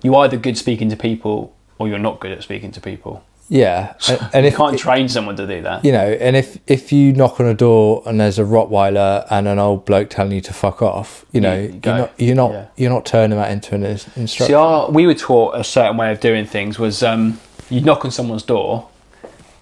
you're 0.02 0.16
either 0.18 0.38
good 0.38 0.58
speaking 0.58 0.90
to 0.90 0.98
people 0.98 1.54
or 1.78 1.88
you're 1.88 2.00
not 2.00 2.20
good 2.20 2.32
at 2.32 2.42
speaking 2.42 2.72
to 2.72 2.82
people. 2.82 3.24
Yeah, 3.54 3.96
and, 4.08 4.30
and 4.34 4.46
you 4.46 4.52
if 4.52 4.56
can't 4.56 4.80
train 4.80 5.10
someone 5.10 5.36
to 5.36 5.46
do 5.46 5.62
that. 5.64 5.84
you 5.84 5.92
know, 5.92 6.08
and 6.22 6.38
if 6.38 6.58
if 6.68 6.94
you 6.94 7.12
knock 7.12 7.42
on 7.42 7.48
a 7.48 7.54
door 7.54 8.02
and 8.06 8.18
there's 8.18 8.40
a 8.40 8.44
Rottweiler 8.44 9.28
and 9.30 9.46
an 9.46 9.60
old 9.60 9.84
bloke 9.84 10.10
telling 10.10 10.32
you 10.32 10.40
to 10.40 10.54
fuck 10.54 10.82
off, 10.82 11.26
you 11.34 11.42
know, 11.42 11.56
you 11.60 11.82
you're 11.84 11.98
not 11.98 12.12
you're 12.18 12.36
not 12.36 12.52
Yeah. 12.54 12.66
you're 12.78 12.90
not 12.90 13.06
turning 13.06 13.38
that 13.38 13.52
into 13.52 13.76
an 13.76 13.84
ins- 13.84 14.04
See, 14.04 14.22
instruction. 14.22 14.56
our, 14.56 14.90
we 14.90 15.06
were 15.06 15.14
taught 15.16 15.56
a 15.58 15.66
certain 15.66 15.98
way 15.98 16.14
of 16.14 16.22
doing 16.22 16.46
things 16.46 16.80
was 16.80 17.04
um, 17.04 17.42
you'd 17.70 17.86
knock 17.86 18.06
on 18.06 18.12
someone's 18.12 18.44
door 18.44 18.88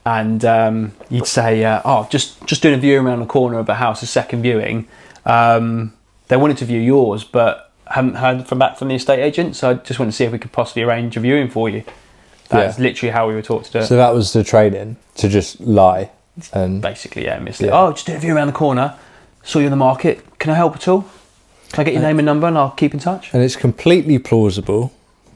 and 0.06 0.46
um, 0.46 0.92
you'd 1.10 1.26
say, 1.26 1.64
uh, 1.66 1.82
"Oh, 1.84 2.08
just 2.12 2.46
just 2.46 2.62
doing 2.62 2.76
a 2.76 2.78
view 2.78 3.02
around 3.02 3.22
the 3.22 3.26
corner 3.26 3.58
of 3.58 3.68
a 3.70 3.76
house, 3.76 4.04
a 4.04 4.08
second 4.08 4.44
viewing." 4.44 4.88
Um, 5.26 5.94
they 6.28 6.38
wanted 6.38 6.58
to 6.58 6.66
view 6.66 6.80
yours, 6.80 7.24
but 7.24 7.72
haven't 7.88 8.18
heard 8.18 8.46
from 8.48 8.60
back 8.60 8.78
from 8.78 8.90
the 8.90 8.94
estate 8.96 9.20
agent, 9.20 9.56
so 9.56 9.72
I 9.72 9.74
just 9.74 10.00
wanted 10.00 10.12
to 10.12 10.18
see 10.18 10.26
if 10.26 10.32
we 10.32 10.38
could 10.38 10.52
possibly 10.52 10.84
arrange 10.84 11.18
a 11.18 11.20
viewing 11.20 11.50
for 11.50 11.68
you. 11.70 11.84
That's 12.50 12.78
Yeah. 12.78 12.84
literally 12.84 13.12
how 13.12 13.28
we 13.28 13.36
were 13.36 13.42
taught 13.42 13.66
to 13.66 13.72
do 13.72 13.80
it. 13.80 13.86
So 13.86 13.96
that 13.96 14.14
was 14.14 14.34
the 14.34 14.44
training 14.44 14.98
to 15.16 15.30
just 15.30 15.60
lie 15.62 16.10
and 16.54 16.82
basically, 16.82 17.26
yeah, 17.26 17.40
mislead. 17.40 17.68
Yeah. 17.68 17.80
Oh, 17.80 17.92
just 17.92 18.08
do 18.08 18.16
a 18.16 18.20
view 18.20 18.36
around 18.36 18.48
the 18.48 18.54
corner. 18.54 18.96
Saw 19.44 19.60
you 19.60 19.66
in 19.66 19.72
the 19.72 19.78
market. 19.78 20.40
Can 20.40 20.52
I 20.52 20.56
help 20.56 20.76
at 20.76 20.88
all? 20.88 21.06
Can 21.72 21.82
I 21.82 21.84
get 21.84 21.94
your 21.94 22.04
name 22.04 22.20
and 22.20 22.26
number 22.26 22.48
and 22.48 22.58
I'll 22.58 22.72
keep 22.72 22.94
in 22.94 23.00
touch? 23.00 23.34
and 23.34 23.44
it's 23.44 23.56
completely 23.56 24.18
plausible. 24.20 24.92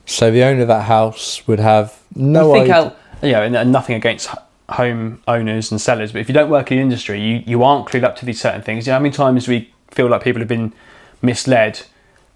So 0.05 0.31
the 0.31 0.43
owner 0.43 0.63
of 0.63 0.67
that 0.67 0.83
house 0.83 1.47
would 1.47 1.59
have 1.59 1.97
no 2.15 2.51
I 2.51 2.59
think 2.59 2.71
idea. 2.73 2.95
how, 3.21 3.29
know, 3.31 3.43
and, 3.43 3.55
and 3.55 3.71
nothing 3.71 3.95
against 3.95 4.29
home 4.69 5.21
owners 5.27 5.71
and 5.71 5.79
sellers, 5.79 6.11
but 6.11 6.19
if 6.19 6.27
you 6.27 6.33
don't 6.33 6.49
work 6.49 6.71
in 6.71 6.77
the 6.77 6.83
industry, 6.83 7.21
you, 7.21 7.43
you 7.45 7.63
aren't 7.63 7.87
clued 7.87 8.03
up 8.03 8.15
to 8.17 8.25
these 8.25 8.41
certain 8.41 8.61
things. 8.61 8.85
You 8.85 8.91
know 8.91 8.97
how 8.97 9.03
many 9.03 9.13
times 9.13 9.47
we 9.47 9.71
feel 9.91 10.07
like 10.07 10.23
people 10.23 10.41
have 10.41 10.47
been 10.49 10.73
misled? 11.21 11.81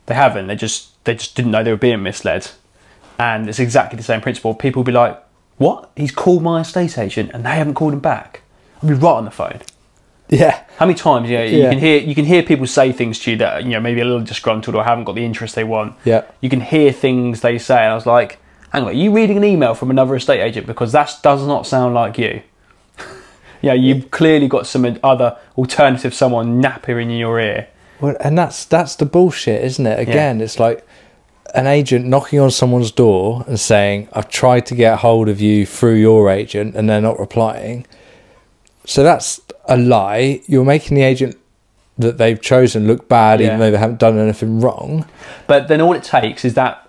They 0.05 0.15
haven't. 0.15 0.47
They 0.47 0.55
just 0.55 1.03
they 1.03 1.15
just 1.15 1.35
didn't 1.35 1.51
know 1.51 1.63
they 1.63 1.71
were 1.71 1.77
being 1.77 2.03
misled. 2.03 2.51
And 3.19 3.49
it's 3.49 3.59
exactly 3.59 3.97
the 3.97 4.03
same 4.03 4.21
principle. 4.21 4.53
People 4.53 4.81
will 4.81 4.85
be 4.85 4.91
like, 4.91 5.19
"What? 5.57 5.89
He's 5.95 6.11
called 6.11 6.43
my 6.43 6.61
estate 6.61 6.97
agent, 6.97 7.31
and 7.33 7.43
they 7.45 7.55
haven't 7.55 7.73
called 7.73 7.93
him 7.93 7.99
back." 7.99 8.41
I'll 8.81 8.89
be 8.89 8.95
right 8.95 9.11
on 9.13 9.25
the 9.25 9.31
phone. 9.31 9.59
yeah, 10.29 10.63
How 10.77 10.85
many 10.85 10.97
times 10.99 11.29
you, 11.29 11.37
know, 11.37 11.43
you 11.45 11.57
Yeah. 11.63 11.69
can 11.69 11.79
hear 11.79 11.97
you 11.99 12.13
can 12.13 12.25
hear 12.25 12.43
people 12.43 12.67
say 12.67 12.91
things 12.91 13.17
to 13.19 13.31
you 13.31 13.37
that 13.37 13.63
you 13.63 13.71
know 13.71 13.79
maybe 13.79 14.01
a 14.01 14.05
little 14.05 14.21
disgruntled 14.21 14.75
or 14.75 14.83
haven't 14.83 15.05
got 15.05 15.15
the 15.15 15.25
interest 15.25 15.55
they 15.55 15.63
want. 15.63 15.93
yeah, 16.05 16.23
You 16.41 16.49
can 16.49 16.61
hear 16.61 16.91
things 16.91 17.41
they 17.41 17.57
say, 17.57 17.77
and 17.83 17.91
I 17.91 17.95
was 17.95 18.05
like, 18.05 18.37
"Hang 18.71 18.83
on, 18.83 18.89
are 18.89 18.91
you 18.93 19.11
reading 19.11 19.37
an 19.37 19.43
email 19.43 19.73
from 19.73 19.89
another 19.89 20.15
estate 20.15 20.41
agent 20.41 20.67
because 20.67 20.91
that 20.91 21.15
does 21.23 21.47
not 21.47 21.65
sound 21.65 21.95
like 21.95 22.17
you." 22.19 22.41
yeah, 23.61 23.73
you've 23.73 24.11
clearly 24.11 24.47
got 24.47 24.67
some 24.67 24.99
other 25.03 25.37
alternative 25.57 26.13
someone 26.13 26.59
napping 26.59 26.99
in 26.99 27.09
your 27.11 27.39
ear. 27.39 27.67
Well, 27.99 28.15
and 28.19 28.37
that's 28.37 28.63
that's 28.65 28.95
the 28.95 29.05
bullshit, 29.05 29.63
isn't 29.63 29.87
it? 29.87 29.97
Again, 29.99 30.39
it's 30.41 30.59
like 30.59 30.85
an 31.55 31.67
agent 31.67 32.05
knocking 32.05 32.39
on 32.39 32.51
someone's 32.51 32.91
door 32.91 33.43
and 33.47 33.59
saying, 33.59 34.07
"I've 34.13 34.29
tried 34.29 34.65
to 34.67 34.75
get 34.75 34.99
hold 34.99 35.29
of 35.29 35.39
you 35.41 35.65
through 35.65 35.95
your 35.95 36.29
agent," 36.29 36.75
and 36.75 36.89
they're 36.89 37.01
not 37.01 37.19
replying. 37.19 37.85
So 38.85 39.03
that's 39.03 39.41
a 39.65 39.77
lie. 39.77 40.41
You're 40.47 40.65
making 40.65 40.95
the 40.95 41.03
agent 41.03 41.37
that 41.97 42.17
they've 42.17 42.39
chosen 42.39 42.87
look 42.87 43.09
bad, 43.09 43.39
Yeah. 43.39 43.47
even 43.47 43.59
though 43.59 43.71
they 43.71 43.77
haven't 43.77 43.99
done 43.99 44.17
anything 44.19 44.61
wrong. 44.61 45.05
But 45.47 45.67
then 45.67 45.81
all 45.81 45.93
it 45.93 46.03
takes 46.03 46.45
is 46.45 46.53
that 46.53 46.83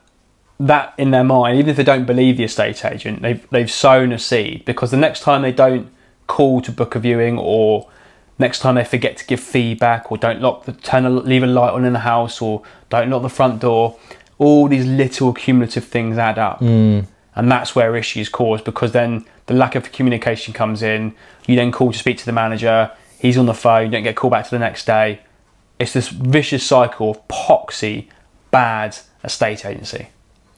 that 0.60 0.92
in 0.98 1.12
their 1.12 1.22
mind, 1.22 1.56
even 1.56 1.70
if 1.70 1.76
they 1.76 1.84
don't 1.84 2.04
believe 2.04 2.36
the 2.36 2.42
estate 2.44 2.84
agent, 2.84 3.22
they've 3.22 3.46
they've 3.50 3.70
sown 3.70 4.12
a 4.12 4.18
seed 4.18 4.64
because 4.64 4.90
the 4.90 4.96
next 4.96 5.20
time 5.20 5.42
they 5.42 5.52
don't 5.52 5.88
call 6.26 6.60
to 6.60 6.72
book 6.72 6.94
a 6.94 6.98
viewing 6.98 7.38
or 7.38 7.86
next 8.40 8.58
time 8.58 8.74
they 8.74 8.84
forget 8.84 9.16
to 9.16 9.24
give 9.26 9.40
feedback 9.40 10.10
or 10.12 10.18
don't 10.18 10.40
lock 10.40 10.64
the 10.64 10.72
turn 10.72 11.04
a, 11.06 11.10
leave 11.10 11.42
a 11.42 11.46
light 11.46 11.72
on 11.72 11.84
in 11.84 11.92
the 11.92 12.00
house 12.00 12.42
or 12.42 12.62
don't 12.90 13.08
lock 13.10 13.22
the 13.22 13.28
front 13.28 13.60
door, 13.60 13.96
all 14.38 14.68
these 14.68 14.86
little 14.86 15.32
cumulative 15.32 15.84
things 15.84 16.16
add 16.18 16.38
up. 16.38 16.60
And 16.60 17.52
that's 17.52 17.74
where 17.76 17.94
issues 17.96 18.28
cause 18.28 18.60
because 18.62 18.92
then 18.92 19.24
the 19.46 19.54
lack 19.54 19.74
of 19.74 19.92
communication 19.92 20.52
comes 20.54 20.82
in. 20.82 21.14
You 21.46 21.56
then 21.56 21.70
call 21.70 21.92
to 21.92 21.98
speak 21.98 22.18
to 22.18 22.26
the 22.26 22.32
manager, 22.32 22.90
he's 23.18 23.38
on 23.38 23.46
the 23.46 23.54
phone, 23.54 23.86
you 23.86 23.92
don't 23.92 24.02
get 24.02 24.16
called 24.16 24.32
back 24.32 24.44
to 24.44 24.50
the 24.50 24.58
next 24.58 24.86
day. 24.86 25.20
It's 25.78 25.92
this 25.92 26.08
vicious 26.08 26.64
cycle 26.64 27.10
of 27.12 27.28
poxy, 27.28 28.08
bad 28.50 28.98
estate 29.22 29.64
agency, 29.64 30.08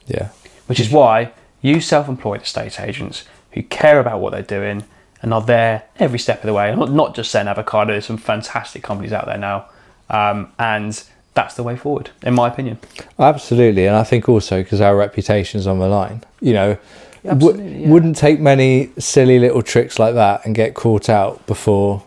Yeah, 0.07 0.29
which 0.65 0.79
is 0.79 0.89
why 0.89 1.31
you 1.61 1.79
self 1.81 2.07
employed 2.07 2.41
estate 2.41 2.79
agents 2.79 3.25
who 3.51 3.61
care 3.61 3.99
about 3.99 4.19
what 4.19 4.31
they're 4.31 4.41
doing 4.41 4.83
and 5.21 5.33
are 5.33 5.41
there 5.41 5.83
every 5.99 6.17
step 6.17 6.39
of 6.39 6.47
the 6.47 6.53
way. 6.53 6.71
I'm 6.71 6.79
not, 6.79 6.91
not 6.91 7.15
just 7.15 7.29
saying 7.29 7.47
avocado, 7.47 7.91
there's 7.91 8.05
some 8.05 8.17
fantastic 8.17 8.81
companies 8.81 9.13
out 9.13 9.27
there 9.27 9.37
now. 9.37 9.67
Um, 10.09 10.51
and 10.57 11.01
that's 11.33 11.55
the 11.55 11.63
way 11.63 11.75
forward, 11.75 12.09
in 12.23 12.33
my 12.33 12.47
opinion. 12.47 12.77
absolutely. 13.17 13.85
And 13.85 13.95
I 13.95 14.03
think 14.03 14.27
also 14.27 14.61
because 14.63 14.81
our 14.81 14.95
reputation's 14.95 15.67
on 15.67 15.79
the 15.79 15.87
line. 15.87 16.23
You 16.41 16.53
know, 16.53 16.77
w- 17.23 17.61
yeah. 17.61 17.89
wouldn't 17.89 18.17
take 18.17 18.39
many 18.39 18.91
silly 18.97 19.39
little 19.39 19.61
tricks 19.61 19.99
like 19.99 20.13
that 20.15 20.45
and 20.45 20.55
get 20.55 20.73
caught 20.73 21.09
out 21.09 21.45
before 21.47 22.03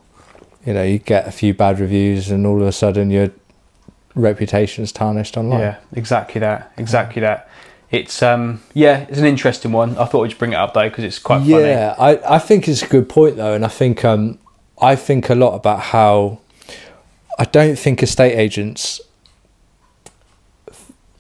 you 0.67 0.73
know 0.73 0.83
you 0.83 0.99
get 0.99 1.27
a 1.27 1.31
few 1.31 1.53
bad 1.55 1.79
reviews 1.79 2.31
and 2.31 2.47
all 2.47 2.61
of 2.61 2.67
a 2.67 2.73
sudden 2.73 3.11
your 3.11 3.31
reputation's 4.15 4.93
tarnished 4.93 5.37
online. 5.37 5.61
Yeah, 5.61 5.77
exactly 5.93 6.39
that. 6.41 6.73
Exactly 6.77 7.21
that. 7.21 7.49
It's 7.91 8.23
um 8.23 8.61
yeah, 8.73 9.07
it's 9.09 9.19
an 9.19 9.27
interesting 9.27 9.73
one. 9.73 9.97
I 9.99 10.05
thought 10.07 10.23
we'd 10.23 10.39
bring 10.39 10.53
it 10.53 10.57
up 10.57 10.75
though 10.75 10.89
because 10.89 11.05
it's 11.05 11.19
quite 11.19 11.41
funny. 11.41 11.51
Yeah, 11.65 11.95
I, 11.99 12.37
I 12.37 12.39
think 12.39 12.69
it's 12.69 12.83
a 12.83 12.89
good 12.89 13.09
point 13.09 13.37
though, 13.37 13.55
and 13.55 13.65
I 13.65 13.69
think 13.69 14.05
um 14.05 14.39
I 14.81 14.97
think 14.97 15.31
a 15.31 15.35
lot 15.35 15.55
about 15.55 15.81
how 15.81 16.41
I 17.39 17.45
don't 17.45 17.79
think 17.79 18.03
estate 18.03 18.37
agents 18.37 19.01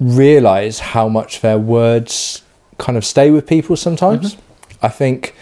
realize 0.04 0.78
how 0.80 1.08
much 1.08 1.40
their 1.40 1.58
words 1.58 2.42
kind 2.78 2.98
of 2.98 3.04
stay 3.04 3.30
with 3.30 3.46
people 3.46 3.76
sometimes. 3.76 4.36
I 4.82 4.88
think 4.88 5.34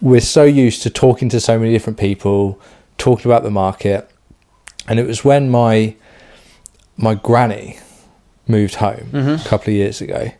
we're 0.00 0.20
so 0.20 0.42
used 0.44 0.82
to 0.82 0.90
talking 0.90 1.28
to 1.28 1.40
so 1.40 1.58
many 1.58 1.72
different 1.72 1.98
people, 1.98 2.60
talking 2.98 3.30
about 3.30 3.44
the 3.44 3.50
market, 3.50 4.10
and 4.88 4.98
it 4.98 5.06
was 5.06 5.24
when 5.24 5.50
my 5.50 5.94
my 6.96 7.14
granny 7.14 7.78
moved 8.46 8.76
home 8.76 9.08
a 9.14 9.38
couple 9.48 9.70
of 9.70 9.76
years 9.76 10.00
ago, 10.00 10.30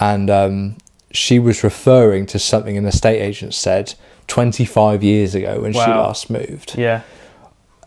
and 0.00 0.30
um, 0.30 0.76
she 1.10 1.38
was 1.38 1.62
referring 1.62 2.26
to 2.26 2.38
something 2.38 2.76
an 2.76 2.86
estate 2.86 3.20
agent 3.20 3.54
said 3.54 3.94
25 4.28 5.02
years 5.02 5.34
ago 5.34 5.60
when 5.60 5.72
she 5.72 5.78
last 5.80 6.30
moved. 6.30 6.76
Yeah. 6.78 7.02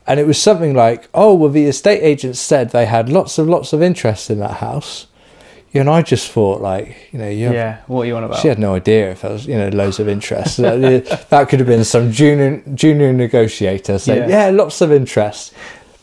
and 0.08 0.20
it 0.20 0.28
was 0.28 0.40
something 0.40 0.76
like, 0.76 1.10
"Oh, 1.16 1.34
well, 1.34 1.50
the 1.50 1.66
estate 1.66 2.02
agent 2.04 2.36
said 2.38 2.70
they 2.70 2.86
had 2.86 3.10
lots 3.10 3.40
and 3.40 3.50
lots 3.50 3.74
of 3.74 3.82
interest 3.82 4.30
in 4.30 4.40
that 4.40 4.58
house." 4.58 5.08
You 5.76 5.84
know, 5.84 5.92
and 5.92 5.98
I 6.00 6.02
just 6.04 6.32
thought, 6.32 6.62
like, 6.62 6.96
you 7.12 7.20
know, 7.20 7.28
you 7.30 7.46
have, 7.48 7.54
Yeah. 7.54 7.78
What 7.88 8.02
are 8.04 8.06
you 8.06 8.16
on 8.16 8.24
about? 8.24 8.40
she 8.40 8.48
had 8.48 8.60
no 8.60 8.76
idea 8.76 9.12
if 9.12 9.22
there 9.22 9.32
was, 9.32 9.46
you 9.46 9.58
know, 9.58 9.68
loads 9.70 10.00
of 10.00 10.08
interest. 10.08 10.58
that, 10.58 11.28
that 11.30 11.50
could 11.50 11.60
have 11.60 11.68
been 11.68 11.84
some 11.84 12.12
junior 12.14 12.64
junior 12.74 13.12
negotiator 13.12 14.00
saying, 14.00 14.30
Yeah. 14.30 14.46
"Yeah, 14.48 14.50
lots 14.52 14.80
of 14.82 14.92
interest," 14.92 15.54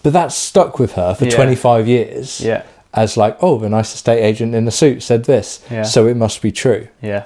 but 0.02 0.12
that 0.12 0.30
stuck 0.30 0.78
with 0.78 0.92
her 0.92 1.14
for 1.14 1.24
Yeah. 1.24 1.30
twenty 1.30 1.54
five 1.56 1.88
years. 1.88 2.40
Yeah. 2.40 2.62
As 2.94 3.16
like, 3.16 3.38
oh, 3.40 3.56
the 3.58 3.70
nice 3.70 3.94
estate 3.94 4.20
agent 4.22 4.54
in 4.54 4.66
the 4.66 4.70
suit 4.70 5.02
said 5.02 5.24
this, 5.24 5.60
Yeah. 5.70 5.82
so 5.84 6.06
it 6.06 6.16
must 6.18 6.42
be 6.42 6.52
true. 6.52 6.88
Yeah. 7.00 7.22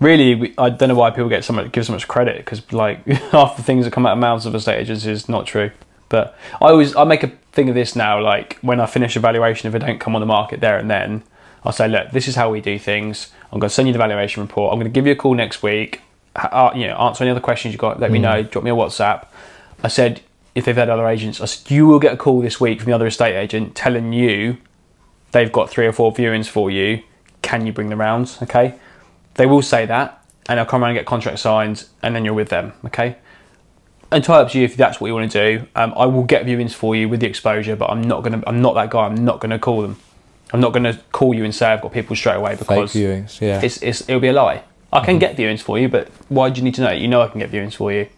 Really, 0.00 0.34
we, 0.34 0.54
I 0.58 0.68
don't 0.68 0.88
know 0.88 0.94
why 0.96 1.10
people 1.10 1.28
get 1.28 1.44
so 1.44 1.52
much 1.52 1.72
give 1.72 1.86
so 1.86 1.92
much 1.92 2.06
credit 2.08 2.36
because 2.38 2.60
like 2.72 3.06
half 3.30 3.56
the 3.56 3.62
things 3.62 3.84
that 3.86 3.92
come 3.92 4.04
out 4.04 4.12
of 4.14 4.18
mouths 4.18 4.44
of 4.46 4.54
estate 4.54 4.78
agents 4.80 5.06
is 5.06 5.28
not 5.28 5.46
true. 5.46 5.70
But 6.12 6.36
I 6.60 6.66
always 6.66 6.94
I 6.94 7.04
make 7.04 7.22
a 7.22 7.32
thing 7.52 7.70
of 7.70 7.74
this 7.74 7.96
now. 7.96 8.20
Like 8.20 8.58
when 8.60 8.80
I 8.80 8.86
finish 8.86 9.16
a 9.16 9.20
valuation, 9.20 9.66
if 9.66 9.74
it 9.74 9.78
don't 9.78 9.98
come 9.98 10.14
on 10.14 10.20
the 10.20 10.26
market 10.26 10.60
there 10.60 10.76
and 10.76 10.90
then, 10.90 11.22
I'll 11.64 11.72
say, 11.72 11.88
look, 11.88 12.10
this 12.10 12.28
is 12.28 12.36
how 12.36 12.50
we 12.50 12.60
do 12.60 12.78
things. 12.78 13.32
I'm 13.50 13.58
going 13.58 13.70
to 13.70 13.74
send 13.74 13.88
you 13.88 13.92
the 13.92 13.98
valuation 13.98 14.42
report. 14.42 14.72
I'm 14.72 14.78
going 14.78 14.92
to 14.92 14.94
give 14.94 15.06
you 15.06 15.12
a 15.12 15.16
call 15.16 15.34
next 15.34 15.62
week. 15.62 16.02
Uh, 16.36 16.70
you 16.74 16.86
know, 16.86 16.96
answer 16.96 17.24
any 17.24 17.30
other 17.30 17.40
questions 17.40 17.72
you 17.72 17.78
got. 17.78 17.98
Let 17.98 18.10
me 18.10 18.18
know. 18.18 18.42
Drop 18.42 18.62
me 18.62 18.70
a 18.70 18.74
WhatsApp. 18.74 19.26
I 19.82 19.88
said 19.88 20.20
if 20.54 20.66
they've 20.66 20.76
had 20.76 20.90
other 20.90 21.08
agents, 21.08 21.40
I 21.40 21.46
said 21.46 21.70
you 21.70 21.86
will 21.86 21.98
get 21.98 22.12
a 22.12 22.16
call 22.16 22.42
this 22.42 22.60
week 22.60 22.80
from 22.80 22.90
the 22.90 22.94
other 22.94 23.06
estate 23.06 23.34
agent 23.34 23.74
telling 23.74 24.12
you 24.12 24.58
they've 25.32 25.50
got 25.50 25.70
three 25.70 25.86
or 25.86 25.92
four 25.92 26.12
viewings 26.12 26.46
for 26.46 26.70
you. 26.70 27.02
Can 27.40 27.66
you 27.66 27.72
bring 27.72 27.88
the 27.88 27.96
rounds? 27.96 28.40
Okay. 28.42 28.74
They 29.34 29.46
will 29.46 29.62
say 29.62 29.86
that, 29.86 30.22
and 30.46 30.58
they'll 30.58 30.66
come 30.66 30.82
around 30.82 30.90
and 30.90 30.98
get 30.98 31.06
contract 31.06 31.38
signed, 31.38 31.86
and 32.02 32.14
then 32.14 32.24
you're 32.24 32.34
with 32.34 32.50
them. 32.50 32.74
Okay. 32.84 33.16
Entirely 34.12 34.44
up 34.44 34.50
to 34.52 34.58
you 34.58 34.64
if 34.64 34.76
that's 34.76 35.00
what 35.00 35.08
you 35.08 35.14
want 35.14 35.30
to 35.32 35.58
do. 35.58 35.66
Um, 35.74 35.94
I 35.96 36.06
will 36.06 36.24
get 36.24 36.44
viewings 36.44 36.72
for 36.72 36.94
you 36.94 37.08
with 37.08 37.20
the 37.20 37.26
exposure, 37.26 37.76
but 37.76 37.90
I'm 37.90 38.02
not 38.02 38.22
gonna. 38.22 38.42
I'm 38.46 38.60
not 38.60 38.74
that 38.74 38.90
guy. 38.90 39.06
I'm 39.06 39.24
not 39.24 39.40
gonna 39.40 39.58
call 39.58 39.82
them. 39.82 39.96
I'm 40.52 40.60
not 40.60 40.72
gonna 40.72 41.00
call 41.12 41.34
you 41.34 41.44
and 41.44 41.54
say 41.54 41.72
I've 41.72 41.80
got 41.80 41.92
people 41.92 42.14
straight 42.14 42.36
away 42.36 42.52
Fake 42.56 42.68
because 42.68 42.94
viewings, 42.94 43.40
yeah. 43.40 43.60
it's, 43.62 43.82
it's 43.82 44.02
it'll 44.02 44.20
be 44.20 44.28
a 44.28 44.32
lie. 44.32 44.64
I 44.92 45.04
can 45.04 45.18
get 45.18 45.36
viewings 45.36 45.60
for 45.60 45.78
you, 45.78 45.88
but 45.88 46.08
why 46.28 46.50
do 46.50 46.58
you 46.58 46.64
need 46.64 46.74
to 46.74 46.82
know? 46.82 46.90
You 46.90 47.08
know 47.08 47.22
I 47.22 47.28
can 47.28 47.40
get 47.40 47.50
viewings 47.50 47.74
for 47.74 47.90
you. 47.90 48.08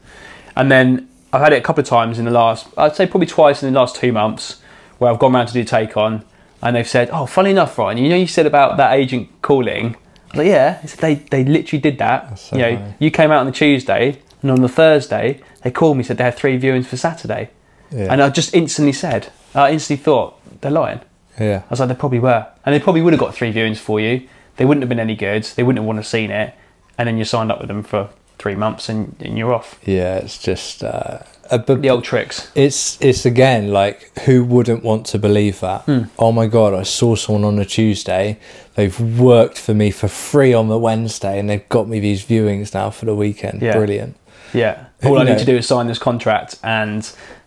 And 0.57 0.71
then 0.71 1.09
I've 1.33 1.41
had 1.41 1.53
it 1.53 1.57
a 1.57 1.61
couple 1.63 1.83
of 1.83 1.89
times 1.89 2.19
in 2.19 2.25
the 2.25 2.31
last, 2.31 2.67
I'd 2.77 2.97
say 2.97 3.07
probably 3.07 3.27
twice 3.27 3.63
in 3.63 3.73
the 3.73 3.79
last 3.79 3.97
two 3.97 4.13
months, 4.13 4.61
where 4.99 5.13
I've 5.13 5.19
gone 5.19 5.33
round 5.33 5.49
to 5.49 5.55
do 5.55 5.63
take 5.63 5.97
on, 5.97 6.25
and 6.63 6.75
they've 6.75 6.89
said, 6.89 7.11
"Oh, 7.13 7.27
funny 7.27 7.51
enough, 7.51 7.79
Ryan, 7.79 7.99
you 7.99 8.09
know 8.09 8.17
you 8.17 8.27
said 8.27 8.47
about 8.47 8.77
that 8.79 8.95
agent 8.95 9.29
calling." 9.43 9.95
I 9.95 10.37
was 10.37 10.39
like, 10.39 10.47
"Yeah," 10.47 10.81
they 11.01 11.15
they 11.15 11.43
they 11.43 11.45
literally 11.45 11.81
did 11.81 11.99
that. 11.99 12.39
so 12.39 12.57
you 12.57 12.63
know, 12.63 12.77
funny. 12.77 12.95
you 12.99 13.11
came 13.11 13.31
out 13.31 13.41
on 13.41 13.47
the 13.47 13.53
Tuesday, 13.53 14.21
and 14.43 14.51
on 14.51 14.61
the 14.61 14.69
Thursday 14.69 15.41
they 15.65 15.71
called 15.73 15.97
me 15.97 16.05
said 16.05 16.19
they 16.19 16.25
had 16.25 16.37
three 16.37 16.59
viewings 16.61 16.87
for 16.87 16.97
Saturday, 16.97 17.51
Yeah. 17.91 18.07
and 18.13 18.23
I 18.23 18.29
just 18.31 18.55
instantly 18.55 18.93
said, 18.93 19.33
I 19.55 19.73
instantly 19.73 20.03
thought 20.05 20.61
they're 20.61 20.71
lying. 20.71 21.01
yeah. 21.41 21.63
I 21.67 21.71
was 21.71 21.81
like, 21.81 21.89
they 21.89 21.95
probably 21.97 22.21
were. 22.21 22.47
And 22.65 22.75
they 22.75 22.81
probably 22.81 23.03
would 23.03 23.13
have 23.13 23.21
got 23.21 23.35
three 23.35 23.53
viewings 23.53 23.79
for 23.79 23.99
you. 24.01 24.29
They 24.57 24.65
wouldn't 24.65 24.83
have 24.83 24.89
been 24.89 25.01
any 25.01 25.17
good. 25.17 25.43
They 25.57 25.63
wouldn't 25.65 25.81
have 25.81 25.87
want 25.87 25.99
to 25.99 26.05
seen 26.09 26.31
it. 26.31 26.55
And 26.97 27.09
then 27.09 27.19
you 27.19 27.25
signed 27.25 27.51
up 27.51 27.59
with 27.59 27.67
them 27.69 27.83
for 27.83 28.09
three 28.39 28.55
months 28.55 28.89
and, 28.89 29.17
and 29.21 29.37
you're 29.37 29.53
off. 29.53 29.79
Yeah, 29.85 30.17
it's 30.17 30.39
just 30.39 30.85
uh, 30.85 31.19
a, 31.51 31.59
but 31.59 31.83
The 31.83 31.91
old 31.91 32.05
tricks. 32.05 32.51
it's 32.55 33.01
it's 33.01 33.25
again 33.27 33.73
like 33.73 34.17
who 34.21 34.45
wouldn't 34.45 34.85
want 34.85 35.07
to 35.07 35.19
believe 35.19 35.59
that? 35.61 35.83
Hmm. 35.83 36.03
Oh 36.19 36.31
my 36.31 36.47
god, 36.47 36.73
I 36.75 36.83
saw 36.85 37.15
someone 37.17 37.45
on 37.45 37.59
a 37.59 37.65
Tuesday. 37.65 38.39
They've 38.77 38.99
worked 39.19 39.59
for 39.59 39.75
me 39.75 39.91
for 39.91 40.09
free 40.09 40.53
on 40.55 40.69
the 40.69 40.79
Wednesday, 40.79 41.39
and 41.39 41.49
they've 41.51 41.69
got 41.69 41.89
me 41.89 41.99
these 42.01 42.25
viewings 42.25 42.75
now 42.75 42.91
for 42.91 43.07
the 43.07 43.15
weekend. 43.15 43.61
Yeah. 43.63 43.77
Brilliant. 43.77 44.17
Yeah. 44.55 44.85
You 45.03 45.09
All 45.11 45.19
I 45.19 45.25
know- 45.25 45.33
need 45.33 45.39
to 45.41 45.45
do 45.45 45.57
is 45.57 45.67
sign 45.67 45.87
this 45.87 45.99
contract 45.99 46.57
and 46.63 47.03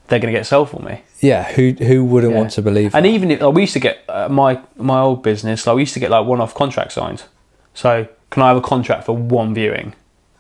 they're 0.08 0.20
going 0.20 0.32
to 0.34 0.38
get 0.40 0.46
sold 0.46 0.70
for 0.70 0.82
me. 0.82 1.02
Yeah, 1.20 1.44
who 1.54 1.72
who 1.72 2.06
wouldn't 2.06 2.34
Yeah. 2.34 2.40
want 2.40 2.52
to 2.52 2.62
believe? 2.62 2.94
And 2.96 3.06
that? 3.06 3.10
even 3.10 3.32
if 3.32 3.42
like, 3.42 3.56
we 3.56 3.62
used 3.62 3.74
to 3.74 3.80
get 3.80 4.00
uh, 4.08 4.30
my 4.30 4.60
my 4.76 5.00
old 5.00 5.24
business, 5.24 5.66
like 5.66 5.76
we 5.76 5.82
used 5.82 5.94
to 5.96 6.00
get 6.00 6.12
like 6.12 6.26
one 6.28 6.40
off 6.42 6.54
contract 6.54 6.92
signed. 6.92 7.24
So 7.74 8.08
can 8.30 8.44
I 8.44 8.48
have 8.50 8.58
a 8.58 8.62
contract 8.62 9.06
for 9.06 9.16
one 9.16 9.54
viewing? 9.54 9.94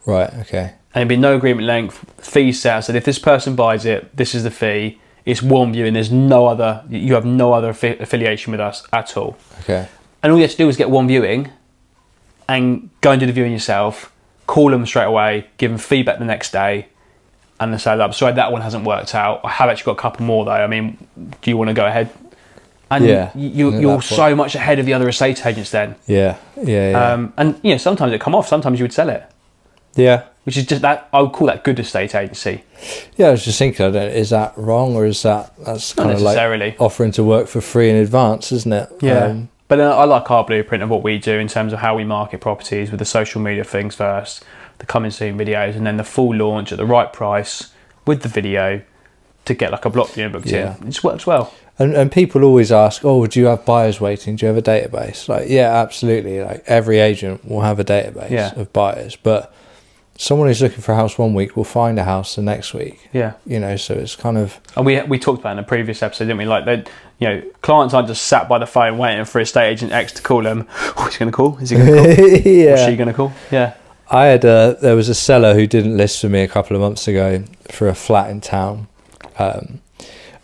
right, 0.05 0.31
okay, 0.41 0.73
And 0.93 1.01
it'd 1.01 1.07
be 1.09 1.17
no 1.17 1.35
agreement 1.35 1.67
length, 1.67 2.05
fees 2.21 2.61
set. 2.61 2.77
I 2.77 2.79
said 2.81 2.95
if 2.95 3.03
this 3.05 3.19
person 3.19 3.55
buys 3.55 3.85
it, 3.85 4.15
this 4.15 4.33
is 4.35 4.43
the 4.43 4.51
fee. 4.51 4.99
It's 5.25 5.41
one 5.43 5.73
viewing. 5.73 5.93
There's 5.93 6.11
no 6.11 6.45
other. 6.45 6.83
You 6.89 7.13
have 7.15 7.25
no 7.25 7.51
other 7.53 7.73
affi- 7.73 7.99
affiliation 7.99 8.51
with 8.51 8.61
us 8.61 8.87
at 8.93 9.17
all. 9.17 9.35
okay, 9.61 9.87
and 10.23 10.31
all 10.31 10.37
you 10.37 10.43
have 10.43 10.51
to 10.51 10.57
do 10.57 10.69
is 10.69 10.77
get 10.77 10.89
one 10.89 11.07
viewing 11.07 11.49
and 12.47 12.89
go 13.01 13.11
and 13.11 13.19
do 13.19 13.25
the 13.25 13.33
viewing 13.33 13.51
yourself 13.51 14.11
call 14.47 14.71
them 14.71 14.85
straight 14.85 15.05
away 15.05 15.47
give 15.57 15.69
them 15.69 15.77
feedback 15.77 16.17
the 16.19 16.25
next 16.25 16.51
day 16.51 16.87
and 17.59 17.73
they 17.73 17.77
say 17.77 17.91
I'm 17.91 18.13
sorry 18.13 18.33
that 18.33 18.51
one 18.51 18.61
hasn't 18.61 18.85
worked 18.85 19.13
out. 19.15 19.41
I 19.43 19.49
have 19.49 19.69
actually 19.69 19.85
got 19.85 19.99
a 19.99 20.01
couple 20.01 20.25
more 20.25 20.45
though. 20.45 20.51
I 20.51 20.67
mean 20.67 20.97
do 21.41 21.49
you 21.51 21.57
want 21.57 21.69
to 21.69 21.73
go 21.73 21.85
ahead? 21.85 22.09
And 22.89 23.05
Yeah, 23.05 23.31
you, 23.35 23.77
you 23.77 23.89
are 23.89 24.01
so 24.01 24.33
much 24.35 24.55
ahead 24.55 24.79
of 24.79 24.85
the 24.85 24.93
other 24.93 25.09
estate 25.09 25.45
agents 25.45 25.71
then. 25.71 25.95
Yeah, 26.07 26.37
yeah, 26.55 26.91
yeah. 26.91 27.11
um, 27.11 27.33
and 27.35 27.59
you 27.61 27.71
know 27.71 27.77
sometimes 27.77 28.13
it 28.13 28.21
come 28.21 28.33
off 28.33 28.47
sometimes 28.47 28.79
you 28.79 28.83
would 28.85 28.93
sell 28.93 29.09
it. 29.09 29.29
Yeah. 29.95 30.23
which 30.45 30.55
is 30.55 30.65
just 30.65 30.83
that 30.83 31.09
I 31.11 31.21
would 31.21 31.33
call 31.33 31.47
that 31.47 31.63
good 31.63 31.79
estate 31.79 32.15
agency. 32.15 32.63
Yeah, 33.17 33.27
I 33.27 33.31
was 33.31 33.43
just 33.43 33.59
thinking, 33.59 33.85
I 33.85 33.89
don't, 33.89 34.11
is 34.11 34.29
that 34.29 34.53
wrong 34.55 34.95
or 34.95 35.05
is 35.05 35.23
that 35.23 35.53
that's 35.57 35.93
kind 35.93 36.11
of 36.11 36.21
like 36.21 36.79
offering 36.79 37.11
to 37.13 37.23
work 37.23 37.47
for 37.47 37.59
free 37.59 37.89
in 37.89 37.97
advance, 37.97 38.51
isn't 38.51 38.71
it? 38.71 38.89
Yeah. 39.01 39.25
Um, 39.25 39.49
but 39.67 39.79
uh, 39.79 39.97
I 39.97 40.05
like 40.05 40.29
our 40.31 40.43
blueprint 40.45 40.83
of 40.83 40.89
what 40.89 41.03
we 41.03 41.17
do 41.17 41.37
in 41.37 41.47
terms 41.47 41.73
of 41.73 41.79
how 41.79 41.95
we 41.95 42.03
market 42.03 42.39
properties 42.41 42.89
with 42.91 42.99
the 42.99 43.05
social 43.05 43.41
media 43.41 43.63
things 43.63 43.95
first, 43.95 44.43
the 44.79 44.85
coming 44.85 45.11
soon 45.11 45.37
videos, 45.37 45.75
and 45.75 45.85
then 45.85 45.97
the 45.97 46.03
full 46.03 46.33
launch 46.35 46.71
at 46.71 46.77
the 46.77 46.85
right 46.85 47.11
price 47.11 47.73
with 48.05 48.21
the 48.23 48.29
video 48.29 48.81
to 49.45 49.53
get 49.53 49.71
like 49.71 49.85
a 49.85 49.89
block 49.89 50.15
you 50.17 50.23
know, 50.23 50.29
booked 50.29 50.47
Yeah. 50.47 50.75
in. 50.77 50.83
It 50.87 50.91
just 50.91 51.03
works 51.03 51.25
well. 51.27 51.53
And 51.79 51.95
and 51.95 52.11
people 52.11 52.43
always 52.43 52.71
ask, 52.71 53.05
"Oh, 53.05 53.27
do 53.27 53.39
you 53.39 53.45
have 53.47 53.63
buyers 53.65 54.01
waiting? 54.01 54.35
Do 54.35 54.45
you 54.45 54.53
have 54.53 54.57
a 54.57 54.61
database?" 54.63 55.29
Like, 55.29 55.47
yeah, 55.49 55.71
absolutely. 55.75 56.41
Like 56.41 56.63
every 56.65 56.97
agent 56.99 57.45
will 57.47 57.61
have 57.61 57.79
a 57.79 57.83
database 57.83 58.31
Yeah. 58.31 58.53
of 58.59 58.73
buyers, 58.73 59.15
but 59.15 59.53
someone 60.17 60.47
who's 60.47 60.61
looking 60.61 60.81
for 60.81 60.91
a 60.91 60.95
house 60.95 61.17
one 61.17 61.33
week 61.33 61.55
will 61.55 61.63
find 61.63 61.97
a 61.99 62.03
house 62.03 62.35
the 62.35 62.41
next 62.41 62.73
week. 62.73 63.07
Yeah. 63.13 63.33
You 63.45 63.59
know, 63.59 63.77
so 63.77 63.93
it's 63.93 64.15
kind 64.15 64.37
of 64.37 64.59
And 64.75 64.85
we 64.85 65.01
we 65.03 65.19
talked 65.19 65.39
about 65.39 65.53
in 65.53 65.59
a 65.59 65.63
previous 65.63 66.03
episode, 66.03 66.25
didn't 66.25 66.39
we? 66.39 66.45
Like 66.45 66.65
that, 66.65 66.89
you 67.19 67.27
know, 67.27 67.41
clients 67.61 67.93
aren't 67.93 68.07
just 68.07 68.23
sat 68.23 68.49
by 68.49 68.57
the 68.57 68.65
phone 68.65 68.97
waiting 68.97 69.25
for 69.25 69.39
estate 69.39 69.69
agent 69.69 69.91
X 69.91 70.11
to 70.13 70.21
call 70.21 70.41
them. 70.41 70.67
Oh, 70.97 71.05
he's 71.05 71.17
going 71.17 71.31
to 71.31 71.35
call. 71.35 71.57
Is 71.59 71.69
he 71.69 71.77
going 71.77 71.87
to 71.87 71.93
call? 71.95 72.07
What's 72.23 72.43
she 72.43 72.63
yeah. 72.63 72.95
going 72.95 73.07
to 73.07 73.13
call? 73.13 73.31
Yeah. 73.51 73.75
I 74.09 74.25
had 74.25 74.45
a 74.45 74.77
there 74.81 74.95
was 74.95 75.09
a 75.09 75.15
seller 75.15 75.53
who 75.53 75.67
didn't 75.67 75.95
list 75.95 76.21
for 76.21 76.29
me 76.29 76.41
a 76.41 76.47
couple 76.47 76.75
of 76.75 76.81
months 76.81 77.07
ago 77.07 77.43
for 77.69 77.87
a 77.87 77.95
flat 77.95 78.29
in 78.29 78.41
town, 78.41 78.87
um, 79.37 79.81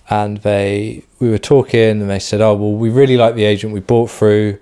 and 0.10 0.38
they 0.40 1.04
we 1.20 1.30
were 1.30 1.38
talking 1.38 2.02
and 2.02 2.10
they 2.10 2.20
said, 2.20 2.42
"Oh 2.42 2.56
well, 2.56 2.74
we 2.74 2.90
really 2.90 3.16
like 3.16 3.36
the 3.36 3.46
agent 3.46 3.74
we 3.74 3.80
bought 3.80 4.12
through." 4.12 4.60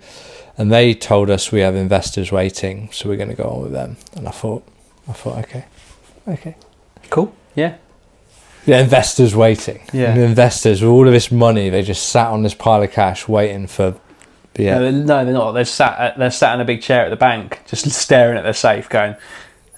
And 0.57 0.71
they 0.71 0.93
told 0.93 1.31
us 1.31 1.51
we 1.51 1.61
have 1.61 1.75
investors 1.75 2.31
waiting, 2.31 2.89
so 2.91 3.09
we're 3.09 3.15
going 3.15 3.29
to 3.29 3.35
go 3.35 3.45
on 3.45 3.61
with 3.63 3.71
them. 3.71 3.97
And 4.15 4.27
I 4.27 4.31
thought, 4.31 4.63
I 5.07 5.13
thought, 5.13 5.39
okay, 5.39 5.65
okay. 6.27 6.55
Cool. 7.09 7.33
Yeah. 7.55 7.75
Yeah, 8.65 8.79
investors 8.81 9.35
waiting. 9.35 9.81
Yeah. 9.91 10.11
And 10.13 10.21
investors 10.21 10.81
with 10.81 10.89
all 10.91 11.07
of 11.07 11.13
this 11.13 11.31
money, 11.31 11.69
they 11.69 11.81
just 11.81 12.09
sat 12.09 12.27
on 12.27 12.43
this 12.43 12.53
pile 12.53 12.83
of 12.83 12.91
cash 12.91 13.27
waiting 13.27 13.67
for. 13.67 13.95
Yeah, 14.57 14.75
No, 14.77 14.81
they're, 14.83 14.91
no, 14.91 15.25
they're 15.25 15.33
not. 15.33 15.51
They're 15.53 15.65
sat. 15.65 15.97
At, 15.99 16.17
they're 16.19 16.29
sat 16.29 16.53
in 16.55 16.61
a 16.61 16.65
big 16.65 16.81
chair 16.81 17.05
at 17.05 17.09
the 17.09 17.15
bank, 17.15 17.61
just 17.67 17.89
staring 17.89 18.37
at 18.37 18.43
their 18.43 18.53
safe, 18.53 18.87
going, 18.89 19.15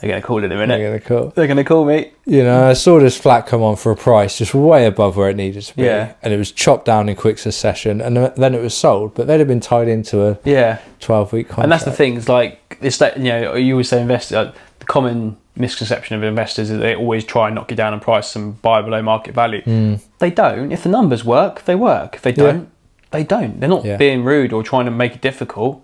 "They're 0.01 0.09
going 0.09 0.21
to 0.21 0.27
call 0.27 0.39
it 0.39 0.45
in 0.45 0.51
a 0.51 0.55
minute. 0.57 0.77
they're 0.79 0.99
gonna 0.99 0.99
call. 1.21 1.29
They're 1.29 1.45
going 1.47 1.57
to 1.57 1.63
call 1.63 1.85
me." 1.85 2.11
You 2.25 2.43
know, 2.43 2.67
I 2.69 2.73
saw 2.73 2.99
this 2.99 3.15
flat 3.17 3.45
come 3.45 3.61
on 3.61 3.75
for 3.77 3.91
a 3.91 3.95
price 3.95 4.37
just 4.39 4.53
way 4.55 4.85
above 4.87 5.15
where 5.15 5.29
it 5.29 5.35
needed 5.37 5.61
to 5.63 5.75
be, 5.75 5.83
Yeah. 5.83 6.13
and 6.23 6.33
it 6.33 6.37
was 6.37 6.51
chopped 6.51 6.85
down 6.85 7.07
in 7.07 7.15
quick 7.15 7.37
succession, 7.37 8.01
and 8.01 8.17
then 8.17 8.55
it 8.55 8.61
was 8.61 8.73
sold. 8.73 9.13
But 9.13 9.27
they'd 9.27 9.39
have 9.39 9.47
been 9.47 9.59
tied 9.61 9.87
into 9.87 10.25
a 10.25 10.39
Yeah. 10.43 10.79
twelve-week 10.99 11.47
contract. 11.49 11.63
And 11.65 11.71
that's 11.71 11.85
the 11.85 11.91
thing. 11.91 12.15
Is 12.15 12.27
like 12.27 12.77
it's 12.81 12.97
that 12.97 13.17
you 13.17 13.25
know 13.25 13.53
you 13.55 13.73
always 13.75 13.87
say 13.89 14.01
investors. 14.01 14.35
Uh, 14.35 14.45
the 14.45 14.72
common 14.85 15.37
misconception 15.55 16.15
of 16.15 16.23
investors 16.23 16.69
is 16.71 16.79
they 16.79 16.95
always 16.95 17.23
try 17.23 17.47
and 17.47 17.55
knock 17.55 17.69
you 17.69 17.77
down 17.77 17.93
on 17.93 17.99
price 17.99 18.35
and 18.35 18.59
buy 18.61 18.81
below 18.81 19.01
market 19.01 19.33
value. 19.35 19.61
Hmm. 19.61 19.95
They 20.19 20.31
don't. 20.31 20.71
If 20.71 20.83
the 20.83 20.89
numbers 20.89 21.23
work, 21.23 21.63
they 21.65 21.75
work. 21.75 22.15
If 22.15 22.21
they. 22.23 22.31
Don't, 22.31 22.69
they 23.11 23.23
don't. 23.23 23.59
They're 23.59 23.69
not 23.69 23.85
Yeah. 23.85 23.97
being 23.97 24.23
rude 24.23 24.51
or 24.53 24.63
trying 24.63 24.85
to 24.85 24.91
make 24.91 25.13
it 25.15 25.21
difficult. 25.21 25.83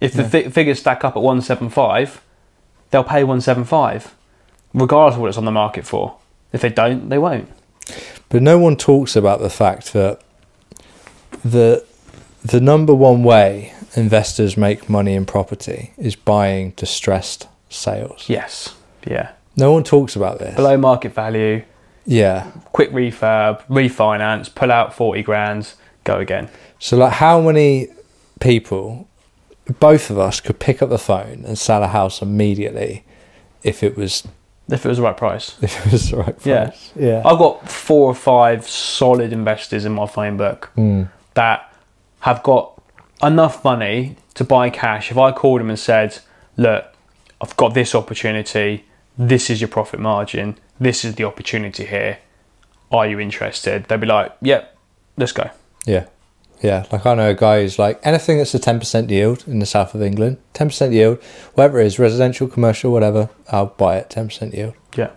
If 0.00 0.12
the 0.12 0.24
fi- 0.24 0.48
figures 0.50 0.78
stack 0.78 1.04
up 1.04 1.16
at 1.16 1.22
one 1.22 1.40
seven 1.40 1.70
five, 1.70 2.20
they'll 2.90 3.02
pay 3.04 3.24
one 3.24 3.40
seven 3.40 3.64
five, 3.64 4.14
regardless 4.74 5.14
of 5.16 5.20
what 5.22 5.28
it's 5.28 5.38
on 5.38 5.46
the 5.46 5.50
market 5.52 5.86
for. 5.86 6.16
If 6.52 6.60
they 6.60 6.68
don't, 6.68 7.08
they 7.08 7.18
won't. 7.18 7.48
But 8.28 8.42
no 8.42 8.58
one 8.58 8.76
talks 8.76 9.16
about 9.16 9.40
the 9.40 9.48
fact 9.50 9.92
that 9.94 10.20
the 11.44 11.84
the 12.44 12.60
number 12.60 12.94
one 12.94 13.22
way 13.22 13.72
investors 13.94 14.56
make 14.56 14.90
money 14.90 15.14
in 15.14 15.24
property 15.24 15.92
is 15.96 16.14
buying 16.14 16.70
distressed 16.72 17.48
sales. 17.68 18.24
Yes. 18.28 18.74
Yeah. 19.06 19.30
No 19.56 19.72
one 19.72 19.84
talks 19.84 20.16
about 20.16 20.38
this. 20.38 20.54
Below 20.56 20.76
market 20.76 21.14
value, 21.14 21.64
Yeah. 22.04 22.50
quick 22.72 22.92
refurb, 22.92 23.62
refinance, 23.68 24.54
pull 24.54 24.70
out 24.72 24.92
forty 24.94 25.22
grand, 25.22 25.72
go 26.04 26.18
again. 26.18 26.48
So 26.78 26.96
like 26.96 27.14
how 27.14 27.40
many 27.40 27.88
people 28.40 29.08
both 29.80 30.10
of 30.10 30.18
us 30.18 30.40
could 30.40 30.60
pick 30.60 30.80
up 30.82 30.90
the 30.90 30.98
phone 30.98 31.42
and 31.44 31.58
sell 31.58 31.82
a 31.82 31.88
house 31.88 32.22
immediately 32.22 33.04
if 33.64 33.82
it 33.82 33.96
was 33.96 34.22
if 34.68 34.84
it 34.84 34.88
was 34.88 34.98
the 34.98 35.04
right 35.04 35.16
price. 35.16 35.56
If 35.62 35.86
it 35.86 35.92
was 35.92 36.10
the 36.10 36.16
right 36.18 36.36
Yeah. 36.44 36.64
price. 36.66 36.92
Yeah. 36.96 37.22
I've 37.24 37.38
got 37.38 37.68
four 37.68 38.10
or 38.10 38.14
five 38.14 38.68
solid 38.68 39.32
investors 39.32 39.84
in 39.84 39.92
my 39.92 40.06
phone 40.06 40.36
book 40.36 40.70
Mm. 40.76 41.08
that 41.34 41.72
have 42.20 42.42
got 42.42 42.72
enough 43.22 43.64
money 43.64 44.16
to 44.34 44.44
buy 44.44 44.68
cash. 44.70 45.10
If 45.10 45.16
I 45.18 45.32
called 45.32 45.60
them 45.60 45.70
and 45.70 45.78
said, 45.78 46.18
"Look, 46.56 46.84
I've 47.40 47.56
got 47.56 47.74
this 47.74 47.94
opportunity. 47.94 48.84
This 49.18 49.50
is 49.50 49.60
your 49.60 49.68
profit 49.68 50.00
margin. 50.00 50.58
This 50.80 51.04
is 51.04 51.14
the 51.14 51.24
opportunity 51.24 51.84
here. 51.86 52.18
Are 52.90 53.06
you 53.06 53.18
interested?" 53.20 53.84
They'd 53.84 54.00
be 54.00 54.06
like, 54.06 54.32
"Yep, 54.42 54.76
let's 55.16 55.32
go." 55.32 55.50
Yeah. 55.84 56.04
Yeah. 56.62 56.86
Like 56.90 57.04
I 57.04 57.14
know 57.14 57.28
a 57.30 57.34
guy 57.34 57.60
who's 57.62 57.78
like 57.78 58.00
anything 58.02 58.38
that's 58.38 58.54
a 58.54 58.58
10% 58.58 59.10
yield 59.10 59.44
in 59.46 59.58
the 59.58 59.66
south 59.66 59.94
of 59.94 60.02
England, 60.02 60.38
10% 60.54 60.92
yield, 60.92 61.18
whatever 61.54 61.80
it 61.80 61.86
is, 61.86 61.98
residential, 61.98 62.48
commercial, 62.48 62.90
whatever, 62.92 63.28
I'll 63.52 63.66
buy 63.66 63.98
it, 63.98 64.08
10% 64.08 64.54
yield. 64.54 64.74
Yeah, 64.96 65.10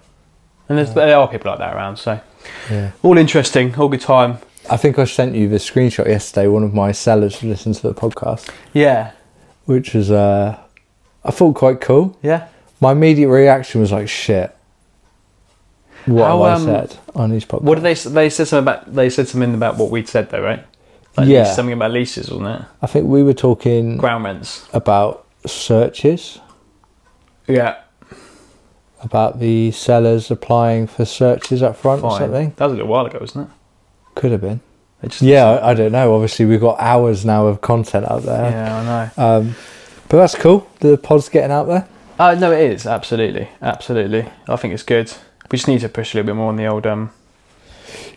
and 0.67 0.77
there's, 0.77 0.93
there 0.93 1.17
are 1.17 1.27
people 1.29 1.49
like 1.51 1.59
that 1.59 1.73
around. 1.73 1.97
So 1.97 2.19
Yeah. 2.69 2.91
all 3.03 3.17
interesting, 3.17 3.73
all 3.75 3.87
good 3.87 4.01
time. 4.01 4.39
I 4.69 4.77
think 4.77 4.99
I 4.99 5.05
sent 5.05 5.33
you 5.35 5.47
the 5.47 5.57
screenshot 5.57 6.07
yesterday. 6.07 6.47
One 6.47 6.63
of 6.63 6.73
my 6.73 6.91
sellers 6.91 7.41
listened 7.41 7.75
to 7.75 7.81
the 7.87 7.93
podcast, 7.93 8.49
Yeah, 8.73 9.11
which 9.65 9.95
is 9.95 10.11
uh, 10.11 10.57
I 11.23 11.31
felt 11.31 11.55
quite 11.55 11.81
cool. 11.81 12.17
yeah. 12.21 12.47
My 12.81 12.93
immediate 12.93 13.27
reaction 13.27 13.81
was 13.81 13.91
like, 13.91 14.07
shit. 14.07 14.55
What 16.05 16.25
How, 16.25 16.43
have 16.45 16.61
um, 16.61 16.69
I 16.69 16.71
said 16.87 16.97
on 17.13 17.29
these 17.29 17.43
podcasts? 17.45 17.61
What 17.63 17.75
did 17.75 17.83
they? 17.83 17.93
They 17.93 18.29
said 18.29 18.47
something 18.47 18.63
about. 18.63 18.93
They 18.95 19.09
said 19.09 19.27
something 19.27 19.53
about 19.53 19.77
what 19.77 19.91
we'd 19.91 20.07
said 20.07 20.29
though, 20.29 20.41
right? 20.41 20.65
Like 21.17 21.27
Yeah. 21.27 21.43
something 21.43 21.73
about 21.73 21.91
leases, 21.91 22.31
wasn't 22.31 22.61
it? 22.61 22.65
I 22.81 22.87
think 22.87 23.07
we 23.07 23.21
were 23.21 23.33
talking 23.33 23.97
Ground 23.97 24.23
rents. 24.23 24.65
about 24.71 25.25
searches, 25.45 26.39
Yeah, 27.47 27.75
about 29.03 29.39
the 29.39 29.71
sellers 29.71 30.31
applying 30.31 30.87
for 30.87 31.03
searches 31.03 31.61
up 31.61 31.75
front 31.75 32.01
or 32.03 32.17
something. 32.17 32.53
That 32.55 32.65
was 32.65 32.73
a 32.73 32.75
little 32.77 32.91
while 32.91 33.05
ago, 33.05 33.17
wasn't 33.19 33.49
it? 33.49 33.55
Could 34.15 34.31
have 34.31 34.41
been. 34.41 34.61
Just, 35.03 35.21
Yeah, 35.21 35.45
I, 35.45 35.71
I 35.71 35.73
don't 35.73 35.91
know. 35.91 36.13
Obviously, 36.15 36.45
we've 36.45 36.61
got 36.61 36.79
hours 36.79 37.25
now 37.25 37.47
of 37.47 37.59
content 37.61 38.05
out 38.09 38.23
there. 38.23 38.51
Yeah, 38.51 38.77
I 38.77 38.83
know. 38.85 39.23
Um, 39.39 39.55
but 40.09 40.17
that's 40.17 40.35
cool. 40.35 40.67
The 40.79 40.97
pod's 40.97 41.29
getting 41.29 41.51
out 41.51 41.65
there. 41.67 41.87
Uh, 42.17 42.35
no, 42.35 42.51
it 42.51 42.71
is 42.71 42.85
absolutely, 42.85 43.47
absolutely. 43.61 44.25
I 44.47 44.55
think 44.57 44.73
it's 44.73 44.83
good. 44.83 45.11
We 45.51 45.57
just 45.57 45.67
need 45.67 45.79
to 45.81 45.89
push 45.89 46.13
a 46.13 46.17
little 46.17 46.27
bit 46.27 46.35
more 46.35 46.49
on 46.49 46.57
the 46.57 46.65
old 46.67 46.85
um, 46.85 47.11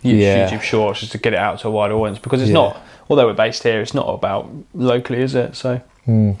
YouTube, 0.03 0.19
Yeah. 0.19 0.49
YouTube 0.49 0.61
Shorts 0.61 0.99
just 0.99 1.13
to 1.13 1.17
get 1.17 1.33
it 1.33 1.39
out 1.39 1.59
to 1.59 1.67
a 1.69 1.71
wider 1.71 1.93
audience 1.95 2.19
because 2.19 2.41
it's 2.41 2.49
Yeah. 2.49 2.53
not. 2.55 2.77
Although 3.09 3.27
we're 3.27 3.33
based 3.33 3.63
here, 3.63 3.81
it's 3.81 3.93
not 3.93 4.07
about 4.07 4.49
locally, 4.73 5.19
is 5.21 5.35
it? 5.35 5.55
So, 5.55 5.81
Hmm. 6.05 6.31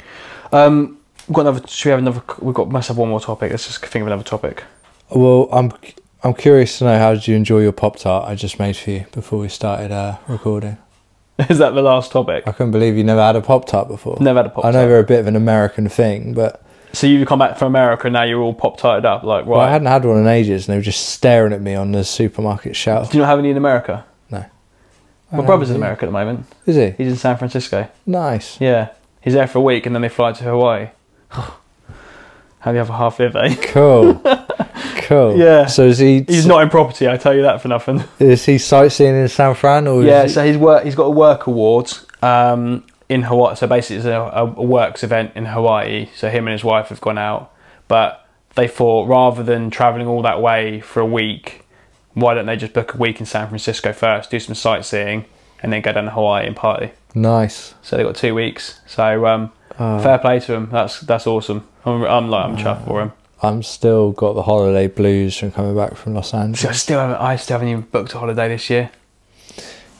um, 0.51 0.97
we've 1.27 1.35
got 1.35 1.41
another. 1.41 1.61
Should 1.67 1.85
we 1.87 1.91
have 1.91 1.99
another? 1.99 2.21
We've 2.39 2.53
got 2.55 2.69
must 2.69 2.87
have 2.89 2.97
one 2.97 3.09
more 3.09 3.19
topic. 3.19 3.51
Let's 3.51 3.65
just 3.65 3.79
think 3.85 4.01
of 4.01 4.07
another 4.07 4.23
topic. 4.23 4.63
Well, 5.09 5.47
I'm 5.51 5.71
I'm 6.23 6.33
curious 6.33 6.77
to 6.79 6.85
know 6.85 6.97
how 6.97 7.13
did 7.13 7.27
you 7.27 7.35
enjoy 7.35 7.59
your 7.59 7.71
pop 7.73 7.97
tart 7.97 8.27
I 8.29 8.35
just 8.35 8.59
made 8.59 8.75
for 8.77 8.91
you 8.91 9.05
before 9.11 9.39
we 9.39 9.49
started 9.49 9.91
uh, 9.91 10.17
recording. 10.27 10.77
is 11.49 11.57
that 11.57 11.71
the 11.71 11.81
last 11.81 12.11
topic? 12.11 12.43
I 12.47 12.51
couldn't 12.51 12.71
believe 12.71 12.95
you 12.95 13.03
never 13.03 13.21
had 13.21 13.35
a 13.35 13.41
pop 13.41 13.65
tart 13.65 13.87
before. 13.87 14.17
Never 14.19 14.39
had 14.39 14.45
a 14.47 14.49
pop. 14.49 14.63
Tart. 14.63 14.75
I 14.75 14.79
know 14.81 14.87
they're 14.87 14.99
a 14.99 15.03
bit 15.03 15.19
of 15.19 15.27
an 15.27 15.35
American 15.35 15.89
thing, 15.89 16.33
but 16.33 16.61
So 16.93 17.07
you've 17.07 17.27
come 17.27 17.39
back 17.39 17.57
from 17.57 17.67
America 17.67 18.05
and 18.07 18.13
now 18.13 18.23
you're 18.23 18.41
all 18.41 18.53
pop 18.53 18.77
tied 18.77 19.03
up, 19.05 19.23
like 19.23 19.45
right? 19.45 19.47
well, 19.47 19.59
I 19.59 19.69
hadn't 19.71 19.87
had 19.87 20.05
one 20.05 20.17
in 20.17 20.27
ages, 20.27 20.67
and 20.67 20.73
they 20.73 20.77
were 20.77 20.83
just 20.83 21.09
staring 21.09 21.51
at 21.53 21.61
me 21.61 21.73
on 21.75 21.91
the 21.91 22.03
supermarket 22.03 22.75
shelf. 22.75 23.11
Do 23.11 23.17
you 23.17 23.23
not 23.23 23.29
have 23.29 23.39
any 23.39 23.49
in 23.49 23.57
America? 23.57 24.05
No. 24.29 24.45
My 25.31 25.39
Um, 25.39 25.45
brother's 25.47 25.71
in 25.71 25.75
America 25.75 26.05
at 26.05 26.09
the 26.09 26.11
moment. 26.13 26.45
Is 26.67 26.75
he? 26.75 26.91
He's 26.91 27.07
in 27.13 27.15
San 27.17 27.37
Francisco. 27.37 27.87
Nice. 28.05 28.61
Yeah, 28.61 28.89
he's 29.21 29.33
there 29.33 29.47
for 29.47 29.57
a 29.57 29.61
week 29.61 29.87
and 29.87 29.95
then 29.95 30.03
they 30.03 30.09
fly 30.09 30.33
to 30.33 30.43
Hawaii. 30.43 30.89
How 31.31 32.71
the 32.71 32.79
other 32.79 32.93
half 32.93 33.19
live, 33.19 33.35
eh? 33.35 33.55
Cool. 33.73 34.21
cool. 35.03 35.37
Yeah. 35.37 35.65
So 35.67 35.85
is 35.87 35.99
he? 35.99 36.23
He's 36.27 36.45
not 36.45 36.63
in 36.63 36.69
property, 36.69 37.07
I 37.07 37.17
tell 37.17 37.33
you 37.35 37.43
that 37.43 37.61
for 37.61 37.67
nothing. 37.67 38.03
Is 38.19 38.45
he 38.45 38.57
sightseeing 38.57 39.15
in 39.15 39.27
San 39.27 39.53
Fran 39.55 39.87
or? 39.87 40.03
Yeah, 40.03 40.23
he, 40.23 40.29
so 40.29 40.45
he's 40.45 40.57
work. 40.57 40.83
He's 40.83 40.95
got 40.95 41.05
a 41.05 41.09
work 41.11 41.47
award 41.47 41.91
um, 42.21 42.83
in 43.09 43.21
Hawaii. 43.23 43.55
So 43.55 43.67
basically, 43.67 43.97
it's 43.97 44.05
a, 44.05 44.11
a 44.35 44.45
works 44.45 45.03
event 45.03 45.31
in 45.35 45.45
Hawaii. 45.45 46.09
So 46.15 46.29
him 46.29 46.47
and 46.47 46.53
his 46.53 46.63
wife 46.63 46.87
have 46.87 47.01
gone 47.01 47.17
out, 47.17 47.51
but 47.87 48.25
they 48.55 48.67
thought 48.67 49.07
rather 49.07 49.43
than 49.43 49.69
traveling 49.69 50.07
all 50.07 50.21
that 50.23 50.41
way 50.41 50.79
for 50.81 50.99
a 50.99 51.05
week, 51.05 51.65
why 52.13 52.33
don't 52.33 52.45
they 52.45 52.55
just 52.55 52.73
book 52.73 52.93
a 52.93 52.97
week 52.97 53.19
in 53.19 53.25
San 53.25 53.47
Francisco 53.47 53.93
first, 53.93 54.29
do 54.31 54.39
some 54.39 54.55
sightseeing, 54.55 55.25
and 55.61 55.73
then 55.73 55.81
go 55.81 55.91
down 55.91 56.05
to 56.05 56.11
Hawaii 56.11 56.45
and 56.47 56.55
party? 56.55 56.91
nice. 57.15 57.75
So 57.83 57.95
they 57.97 58.03
got 58.03 58.15
two 58.15 58.33
weeks. 58.35 58.79
So 58.87 59.25
um, 59.27 59.51
Oh. 59.79 59.97
fair 59.99 60.19
play 60.19 60.39
to 60.39 60.53
him. 60.53 60.69
That's 60.71 60.99
that's 61.01 61.25
awesome. 61.25 61.67
I'm, 61.83 62.03
I'm 62.03 62.29
like 62.29 62.45
I'm 62.45 62.57
chuffed 62.57 62.85
for 62.85 63.01
him. 63.01 63.11
I'm 63.43 63.61
still 63.61 64.11
got 64.13 64.33
the 64.33 64.43
holiday 64.43 64.87
blues 64.87 65.37
from 65.37 65.51
coming 65.51 65.75
back 65.75 65.95
from 65.95 66.13
Los 66.13 66.29
So 66.31 66.37
I 66.37 66.41
Angeles. 66.43 66.81
still 66.81 66.99
haven't. 66.99 67.17
I 67.17 67.35
still 67.35 67.55
haven't 67.55 67.67
even 67.67 67.81
booked 67.81 68.13
a 68.13 68.17
holiday 68.19 68.47
this 68.47 68.69
year. 68.69 68.89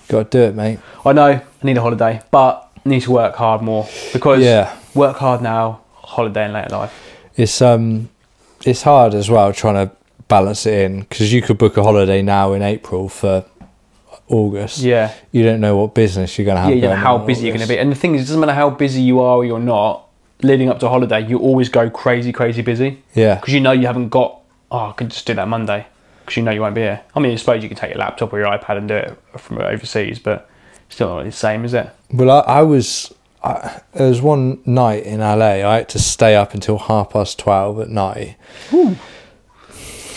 Got 0.08 0.32
to 0.32 0.38
do 0.38 0.43
it, 0.45 0.56
mate. 0.56 0.79
I 1.06 1.12
know 1.12 1.25
I 1.27 1.41
need 1.62 1.77
a 1.77 1.82
holiday, 1.82 2.21
but 2.32 2.69
I 2.86 2.89
need 2.89 3.01
to 3.01 3.12
work 3.12 3.36
hard 3.36 3.62
more 3.62 3.88
because 4.13 4.41
Yeah. 4.41 4.73
work 4.95 5.17
hard 5.17 5.41
now, 5.41 5.82
holiday 5.95 6.45
in 6.45 6.53
later 6.53 6.69
life. 6.69 6.93
It's 7.36 7.62
um, 7.62 8.10
it's 8.65 8.84
hard 8.84 9.13
as 9.13 9.29
well 9.29 9.51
trying 9.51 9.88
to 9.88 9.93
balance 10.29 10.65
it 10.65 10.75
in 10.86 11.01
because 11.01 11.34
you 11.34 11.41
could 11.41 11.58
book 11.58 11.75
a 11.75 11.84
holiday 11.84 12.21
now 12.21 12.53
in 12.53 12.62
April 12.62 13.10
for 13.10 13.43
August. 14.29 14.79
Yeah, 14.79 15.12
You 15.34 15.43
don't 15.43 15.60
know 15.60 15.75
what 15.75 15.93
business 15.93 16.38
you're 16.38 16.45
going 16.45 16.56
to 16.56 16.62
have. 16.62 16.69
yeah, 16.69 16.75
you 16.75 16.82
know 16.84 16.95
how 16.95 17.17
busy 17.17 17.47
you're 17.47 17.56
going 17.58 17.67
to 17.67 17.73
be, 17.73 17.77
and 17.77 17.91
the 17.91 17.95
thing 17.95 18.15
is, 18.15 18.21
it 18.21 18.25
doesn't 18.25 18.39
matter 18.39 18.53
how 18.53 18.69
busy 18.69 19.01
you 19.01 19.19
are 19.19 19.36
or 19.38 19.45
you're 19.45 19.60
not. 19.60 20.08
Leading 20.41 20.67
up 20.69 20.80
to 20.80 20.89
holiday, 20.89 21.26
you 21.26 21.38
always 21.39 21.69
go 21.69 21.89
crazy, 21.89 22.34
crazy 22.34 22.62
busy 22.62 23.02
Yeah. 23.13 23.36
because 23.36 23.54
you 23.54 23.62
know 23.62 23.72
you 23.72 23.88
haven't 23.88 24.10
got. 24.10 24.39
Oh, 24.72 24.89
I 24.89 24.91
could 24.93 25.10
just 25.10 25.26
do 25.26 25.34
that 25.36 25.48
Monday 25.48 25.86
because 26.26 26.36
you 26.38 26.43
know 26.43 26.52
you 26.52 26.60
won't 26.62 26.76
be 26.76 26.82
here. 26.82 27.02
I 27.15 27.19
mean, 27.19 27.32
I 27.32 27.36
suppose 27.36 27.62
you 27.63 27.69
can 27.69 27.78
take 27.78 27.91
your 27.91 28.00
laptop 28.00 28.34
or 28.34 28.39
your 28.39 28.48
iPad 28.48 28.78
and 28.78 28.88
do 28.88 28.96
it 28.96 29.17
from 29.38 29.60
overseas, 29.60 30.19
but 30.19 30.50
still 30.89 31.15
not 31.15 31.24
the 31.24 31.32
same, 31.32 31.63
is 31.63 31.74
it? 31.74 31.89
Well, 32.12 32.30
I, 32.30 32.39
I 32.39 32.62
was. 32.63 33.13
I, 33.43 33.82
there 33.93 34.08
was 34.10 34.22
one 34.22 34.60
night 34.65 35.04
in 35.04 35.19
LA. 35.19 35.63
I 35.69 35.76
had 35.78 35.89
to 35.89 36.00
stay 36.00 36.36
up 36.36 36.54
until 36.54 36.78
half 36.78 37.12
past 37.12 37.38
twelve 37.39 37.80
at 37.80 37.89
night. 37.89 38.36
Ooh. 38.74 38.96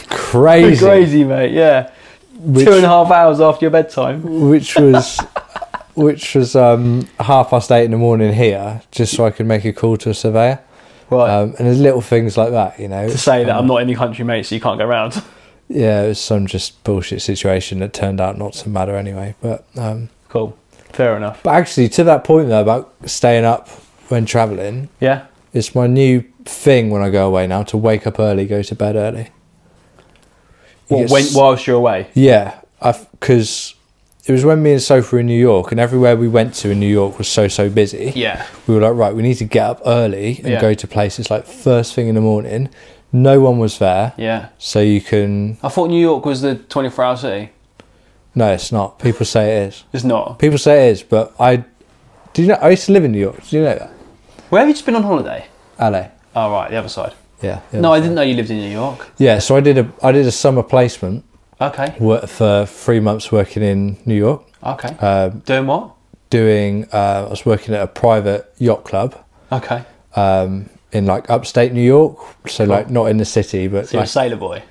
Crazy. 0.09 0.85
Crazy, 0.85 1.24
mate. 1.24 1.52
Yeah, 1.52 1.90
Which- 2.38 2.64
two 2.66 2.72
and 2.74 2.85
a 2.85 2.88
half 2.88 3.11
hours 3.11 3.40
after 3.40 3.64
your 3.64 3.70
bedtime. 3.70 4.22
which 4.48 4.76
was 4.76 5.20
which 5.96 6.35
was 6.35 6.54
um, 6.54 7.09
half 7.18 7.50
past 7.50 7.72
eight 7.72 7.85
in 7.85 7.90
the 7.90 7.96
morning 7.96 8.32
here, 8.32 8.82
just 8.90 9.14
so 9.16 9.26
I 9.26 9.30
could 9.30 9.46
make 9.46 9.64
a 9.64 9.72
call 9.72 9.96
to 9.98 10.11
a 10.11 10.14
surveyor. 10.14 10.61
Right. 11.11 11.30
Um, 11.30 11.54
and 11.59 11.66
there's 11.66 11.80
little 11.80 12.00
things 12.00 12.37
like 12.37 12.50
that, 12.50 12.78
you 12.80 12.88
know. 12.88 13.09
to 13.09 13.16
say 13.18 13.44
that 13.44 13.56
I'm 13.56 13.66
not 13.66 13.82
in 13.82 13.94
country, 13.94 14.24
mate, 14.24 14.44
so 14.46 14.54
you 14.54 14.61
can't 14.61 14.78
go 14.78 14.87
around. 14.87 15.22
Yeah, 15.68 16.02
it 16.04 16.09
was 16.11 16.20
some 16.20 16.46
just 16.46 16.85
bullshit 16.85 17.22
situation 17.22 17.80
that 17.80 17.92
turned 17.92 18.20
out 18.20 18.38
not 18.38 18.52
to 18.52 18.68
matter 18.68 18.94
anyway. 18.94 19.35
But 19.40 19.66
um, 19.76 20.11
Cool. 20.28 20.56
Fair 20.92 21.16
enough. 21.16 21.42
but 21.42 21.54
actually, 21.54 21.88
to 21.88 22.04
that 22.04 22.22
point 22.22 22.48
though 22.50 22.61
about 22.61 22.94
staying 23.06 23.44
up 23.44 23.68
when 24.09 24.26
travelling, 24.26 24.90
Yeah. 25.00 25.26
it's 25.52 25.74
my 25.74 25.88
new 25.88 26.22
thing 26.44 26.90
when 26.90 27.02
I 27.02 27.11
go 27.11 27.26
away 27.26 27.48
now 27.48 27.64
to 27.64 27.76
wake 27.76 28.06
up 28.06 28.20
early, 28.20 28.46
go 28.46 28.62
to 28.62 28.74
bed 28.76 28.94
early. 28.94 29.30
You 30.88 30.98
Well, 30.98 31.09
when, 31.09 31.24
whilst 31.35 31.66
you're 31.66 31.74
away. 31.76 32.06
Yeah, 32.14 32.61
because 33.18 33.74
it 34.26 34.32
was 34.32 34.44
when 34.44 34.62
me 34.62 34.72
and 34.72 34.82
Sophie 34.82 35.16
were 35.16 35.20
in 35.20 35.26
New 35.26 35.38
York, 35.38 35.70
and 35.70 35.80
everywhere 35.80 36.16
we 36.16 36.28
went 36.28 36.54
to 36.54 36.70
in 36.70 36.80
New 36.80 36.88
York 36.88 37.18
was 37.18 37.28
so 37.28 37.48
so 37.48 37.68
busy. 37.70 38.12
Yeah. 38.16 38.44
we 38.66 38.74
were 38.74 38.80
like, 38.80 38.94
right, 38.94 39.14
we 39.14 39.22
need 39.22 39.36
to 39.38 39.44
get 39.44 39.64
up 39.64 39.80
early 39.86 40.38
and 40.38 40.48
Yeah. 40.54 40.60
go 40.60 40.74
to 40.74 40.86
places 40.86 41.30
like 41.30 41.46
first 41.46 41.94
thing 41.94 42.08
in 42.08 42.14
the 42.14 42.20
morning. 42.20 42.68
No 43.12 43.40
one 43.40 43.58
was 43.58 43.78
there, 43.78 44.12
Yeah. 44.16 44.46
so 44.58 44.80
you 44.80 45.00
can. 45.00 45.58
I 45.62 45.68
thought 45.68 45.88
New 45.90 46.00
York 46.00 46.24
was 46.26 46.40
the 46.42 46.56
24 46.56 47.04
hour 47.04 47.16
city. 47.16 47.50
No, 48.34 48.52
it's 48.52 48.70
not. 48.70 48.98
People 48.98 49.24
say 49.24 49.56
it 49.62 49.68
is. 49.68 49.84
It's 49.92 50.04
not. 50.04 50.38
People 50.38 50.58
say 50.58 50.88
it 50.88 50.92
is, 50.92 51.02
but 51.02 51.32
I. 51.40 51.64
Do 52.34 52.42
you 52.42 52.48
know? 52.48 52.58
I 52.60 52.70
used 52.70 52.84
to 52.86 52.92
live 52.92 53.04
in 53.04 53.12
New 53.12 53.20
York. 53.20 53.36
Do 53.48 53.56
you 53.56 53.62
know 53.62 53.74
that? 53.78 53.90
Where 54.50 54.60
have 54.60 54.68
you 54.68 54.74
just 54.74 54.84
been 54.84 54.94
on 54.96 55.02
holiday? 55.04 55.46
LA. 55.80 56.08
Oh, 56.34 56.50
right, 56.52 56.70
the 56.70 56.76
other 56.76 56.88
side. 56.90 57.14
Yeah. 57.42 57.60
yeah. 57.72 57.80
No, 57.80 57.92
I 57.94 58.00
didn't 58.00 58.14
know 58.14 58.22
you 58.22 58.34
lived 58.34 58.50
in 58.50 58.58
New 58.58 58.68
York. 58.70 59.08
Yeah, 59.18 59.38
so 59.38 59.56
I 59.56 59.60
did 59.60 59.78
a 59.78 59.90
I 60.02 60.12
did 60.12 60.26
a 60.26 60.30
summer 60.30 60.62
placement 60.62 61.24
Okay. 61.61 61.95
for 62.27 62.66
three 62.66 63.01
months 63.01 63.33
working 63.33 63.62
in 63.62 63.97
New 64.05 64.14
York. 64.14 64.42
Okay. 64.62 64.88
Um, 64.99 65.40
Doing 65.47 65.66
what? 65.66 65.92
doing 66.29 66.88
uh, 66.92 67.25
I 67.27 67.31
was 67.31 67.47
working 67.47 67.73
at 67.75 67.83
a 67.83 67.87
private 67.87 68.53
yacht 68.59 68.83
club 68.85 69.14
Okay. 69.53 69.85
um, 70.16 70.69
in 70.90 71.07
like 71.07 71.31
upstate 71.31 71.73
New 71.73 71.81
York, 71.83 72.19
so 72.49 72.64
like 72.64 72.90
not 72.90 73.05
in 73.07 73.19
the 73.19 73.25
city, 73.25 73.69
but 73.69 73.88
So 73.88 73.99
you're 73.99 74.05
a 74.05 74.07
sailor 74.09 74.37
boy. 74.37 74.62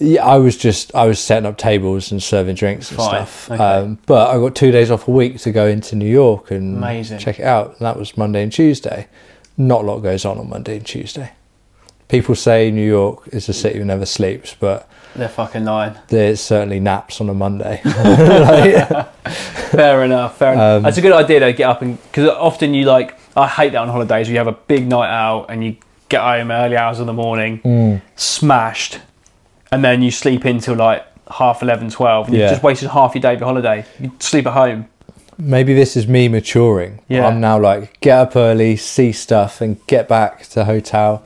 yeah, 0.00 0.24
I 0.26 0.36
was 0.38 0.56
just 0.56 0.92
I 0.94 1.06
was 1.06 1.20
setting 1.20 1.46
up 1.46 1.56
tables 1.58 2.10
and 2.10 2.20
serving 2.22 2.56
drinks 2.56 2.90
and 2.90 2.96
Fine, 2.98 3.08
stuff. 3.26 3.50
okay. 3.52 3.62
Um, 3.62 3.98
but 4.06 4.30
I 4.34 4.38
got 4.38 4.56
two 4.56 4.72
days 4.72 4.90
off 4.90 5.06
a 5.06 5.12
week 5.12 5.38
to 5.40 5.52
go 5.52 5.66
into 5.68 5.94
New 5.94 6.08
York 6.10 6.50
and 6.50 6.76
Amazing. 6.78 7.18
check 7.20 7.38
it 7.38 7.44
out, 7.46 7.68
and 7.68 7.78
that 7.86 7.96
was 7.96 8.16
Monday 8.18 8.42
and 8.42 8.52
Tuesday. 8.52 9.06
Not 9.56 9.82
a 9.82 9.86
lot 9.86 10.00
goes 10.00 10.24
on 10.24 10.38
on 10.38 10.48
Monday 10.50 10.78
and 10.78 10.84
Tuesday. 10.86 11.30
People 12.08 12.34
say 12.34 12.70
New 12.72 12.86
York 12.86 13.28
is 13.28 13.48
a 13.48 13.52
city 13.52 13.78
that 13.78 13.84
never 13.84 14.06
sleeps, 14.06 14.54
but 14.58 14.88
They're 15.16 15.28
fucking 15.28 15.64
lying. 15.64 15.94
there's 16.08 16.40
certainly 16.40 16.80
naps 16.80 17.20
on 17.20 17.28
a 17.28 17.34
Monday. 17.34 17.80
Fair 17.84 20.04
enough. 20.04 20.36
Fair 20.38 20.52
enough. 20.54 20.76
Um, 20.78 20.82
That's 20.82 20.98
a 20.98 21.02
good 21.02 21.12
idea 21.12 21.40
to 21.40 21.52
get 21.52 21.68
up 21.68 21.82
and 21.82 22.00
because 22.02 22.28
often 22.30 22.74
you 22.74 22.84
like. 22.84 23.18
I 23.36 23.48
hate 23.48 23.72
that 23.72 23.78
on 23.78 23.88
holidays. 23.88 24.28
where 24.28 24.32
You 24.32 24.38
have 24.38 24.46
a 24.46 24.52
big 24.52 24.86
night 24.86 25.10
out 25.10 25.46
and 25.48 25.64
you 25.64 25.76
get 26.08 26.20
home 26.20 26.52
early 26.52 26.76
hours 26.76 27.00
of 27.00 27.06
the 27.06 27.12
morning, 27.12 27.60
Mm. 27.64 28.00
smashed, 28.14 29.00
and 29.72 29.84
then 29.84 30.02
you 30.02 30.12
sleep 30.12 30.44
until 30.44 30.76
like 30.76 31.04
half 31.28 31.60
11, 31.62 31.90
12, 31.90 32.28
and 32.28 32.36
Yeah. 32.36 32.42
you've 32.42 32.50
just 32.52 32.62
wasted 32.62 32.90
half 32.90 33.14
your 33.14 33.22
day 33.22 33.34
of 33.34 33.40
your 33.40 33.48
holiday. 33.48 33.84
You 33.98 34.12
sleep 34.20 34.46
at 34.46 34.52
home. 34.52 34.86
Maybe 35.36 35.74
this 35.74 35.96
is 35.96 36.06
me 36.06 36.28
maturing. 36.28 37.00
Yeah. 37.08 37.26
I'm 37.26 37.40
now 37.40 37.58
like 37.58 37.98
get 38.00 38.16
up 38.18 38.36
early, 38.36 38.76
see 38.76 39.10
stuff, 39.10 39.60
and 39.60 39.84
get 39.88 40.06
back 40.06 40.46
to 40.50 40.64
hotel. 40.64 41.24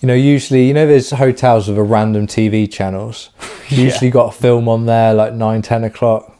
You 0.00 0.08
know, 0.08 0.14
usually, 0.14 0.66
you 0.68 0.74
know, 0.74 0.86
there's 0.86 1.10
hotels 1.10 1.68
with 1.68 1.78
a 1.78 1.82
random 1.82 2.26
TV 2.26 2.70
channels. 2.70 3.30
You 3.68 3.78
Yeah. 3.78 3.84
Usually 3.86 4.10
got 4.10 4.32
a 4.32 4.38
film 4.38 4.68
on 4.68 4.86
there 4.86 5.12
like 5.12 5.32
nine, 5.32 5.60
ten 5.60 5.82
o'clock. 5.82 6.32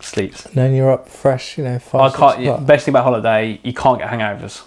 Sleeps. 0.00 0.44
And 0.44 0.54
then 0.56 0.74
you're 0.74 0.90
up 0.92 1.08
fresh, 1.08 1.56
you 1.56 1.64
know, 1.64 1.80
I 1.94 2.10
can't. 2.10 2.40
yeah, 2.40 2.58
best 2.58 2.84
thing 2.84 2.92
about 2.92 3.04
holiday, 3.04 3.58
you 3.62 3.72
can't 3.72 3.98
get 3.98 4.10
hangovers. 4.10 4.62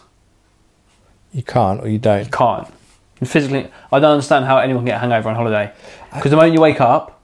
You 1.31 1.43
can't 1.43 1.81
or 1.83 1.87
you 1.87 1.99
don't. 1.99 2.25
You 2.25 2.31
can't. 2.31 2.67
You 3.21 3.27
physically, 3.27 3.69
I 3.91 3.99
don't 3.99 4.13
understand 4.13 4.45
how 4.45 4.57
anyone 4.57 4.81
can 4.81 4.87
get 4.87 4.95
a 4.95 4.99
hangover 4.99 5.29
on 5.29 5.35
holiday. 5.35 5.71
Because 6.15 6.31
the 6.31 6.35
moment 6.37 6.55
you 6.55 6.61
wake 6.61 6.81
up, 6.81 7.21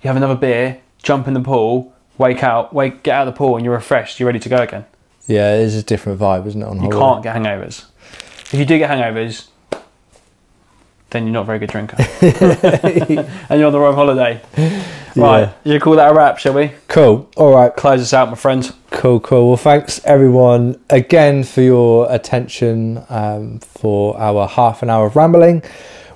you 0.00 0.08
have 0.08 0.16
another 0.16 0.34
beer, 0.36 0.80
jump 1.02 1.28
in 1.28 1.34
the 1.34 1.40
pool, 1.40 1.92
wake 2.16 2.42
out, 2.42 2.72
wake, 2.72 3.02
get 3.02 3.14
out 3.14 3.28
of 3.28 3.34
the 3.34 3.36
pool, 3.36 3.56
and 3.56 3.64
you're 3.66 3.74
refreshed. 3.74 4.18
You're 4.18 4.28
ready 4.28 4.38
to 4.38 4.48
go 4.48 4.62
again. 4.62 4.86
Yeah, 5.26 5.54
it 5.56 5.60
is 5.60 5.76
a 5.76 5.82
different 5.82 6.18
vibe, 6.18 6.46
isn't 6.46 6.62
it? 6.62 6.64
On 6.64 6.76
You 6.82 6.90
holiday? 6.90 6.98
can't 6.98 7.22
get 7.22 7.36
hangovers. 7.36 7.84
If 8.50 8.54
you 8.54 8.64
do 8.64 8.78
get 8.78 8.88
hangovers, 8.88 9.48
then 11.12 11.24
you're 11.24 11.32
not 11.32 11.42
a 11.42 11.44
very 11.44 11.58
good 11.58 11.70
drinker, 11.70 11.96
and 12.20 13.58
you're 13.60 13.66
on 13.66 13.72
the 13.72 13.78
wrong 13.78 13.94
holiday. 13.94 14.40
Right, 15.14 15.52
Yeah. 15.64 15.72
you 15.74 15.78
call 15.78 15.94
that 15.96 16.10
a 16.10 16.14
wrap, 16.14 16.38
shall 16.38 16.54
we? 16.54 16.72
Cool. 16.88 17.28
All 17.36 17.54
right. 17.54 17.74
Close 17.76 18.00
us 18.00 18.12
out, 18.14 18.30
my 18.30 18.34
friend. 18.34 18.72
Cool, 18.90 19.20
cool. 19.20 19.48
Well, 19.48 19.56
thanks 19.58 20.00
everyone 20.04 20.80
again 20.90 21.44
for 21.44 21.60
your 21.60 22.10
attention 22.10 23.04
um, 23.10 23.58
for 23.60 24.18
our 24.18 24.48
half 24.48 24.82
an 24.82 24.88
hour 24.90 25.06
of 25.06 25.14
rambling. 25.16 25.62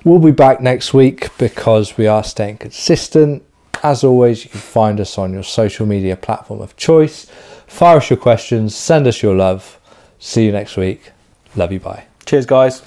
We'll 0.03 0.19
be 0.19 0.31
back 0.31 0.61
next 0.61 0.93
week 0.93 1.29
because 1.37 1.97
we 1.97 2.07
are 2.07 2.23
staying 2.23 2.57
consistent. 2.57 3.43
As 3.83 4.03
always, 4.03 4.43
you 4.43 4.49
can 4.49 4.59
find 4.59 4.99
us 4.99 5.17
on 5.19 5.31
your 5.33 5.43
social 5.43 5.85
media 5.85 6.15
platform 6.17 6.61
of 6.61 6.75
choice. 6.75 7.25
Fire 7.67 7.97
us 7.97 8.09
your 8.09 8.17
questions, 8.17 8.75
send 8.75 9.05
us 9.05 9.21
your 9.21 9.35
love. 9.35 9.79
See 10.17 10.45
you 10.45 10.51
next 10.51 10.75
week. 10.77 11.11
Love 11.55 11.71
you. 11.71 11.79
Bye. 11.79 12.05
Cheers, 12.25 12.47
guys. 12.47 12.81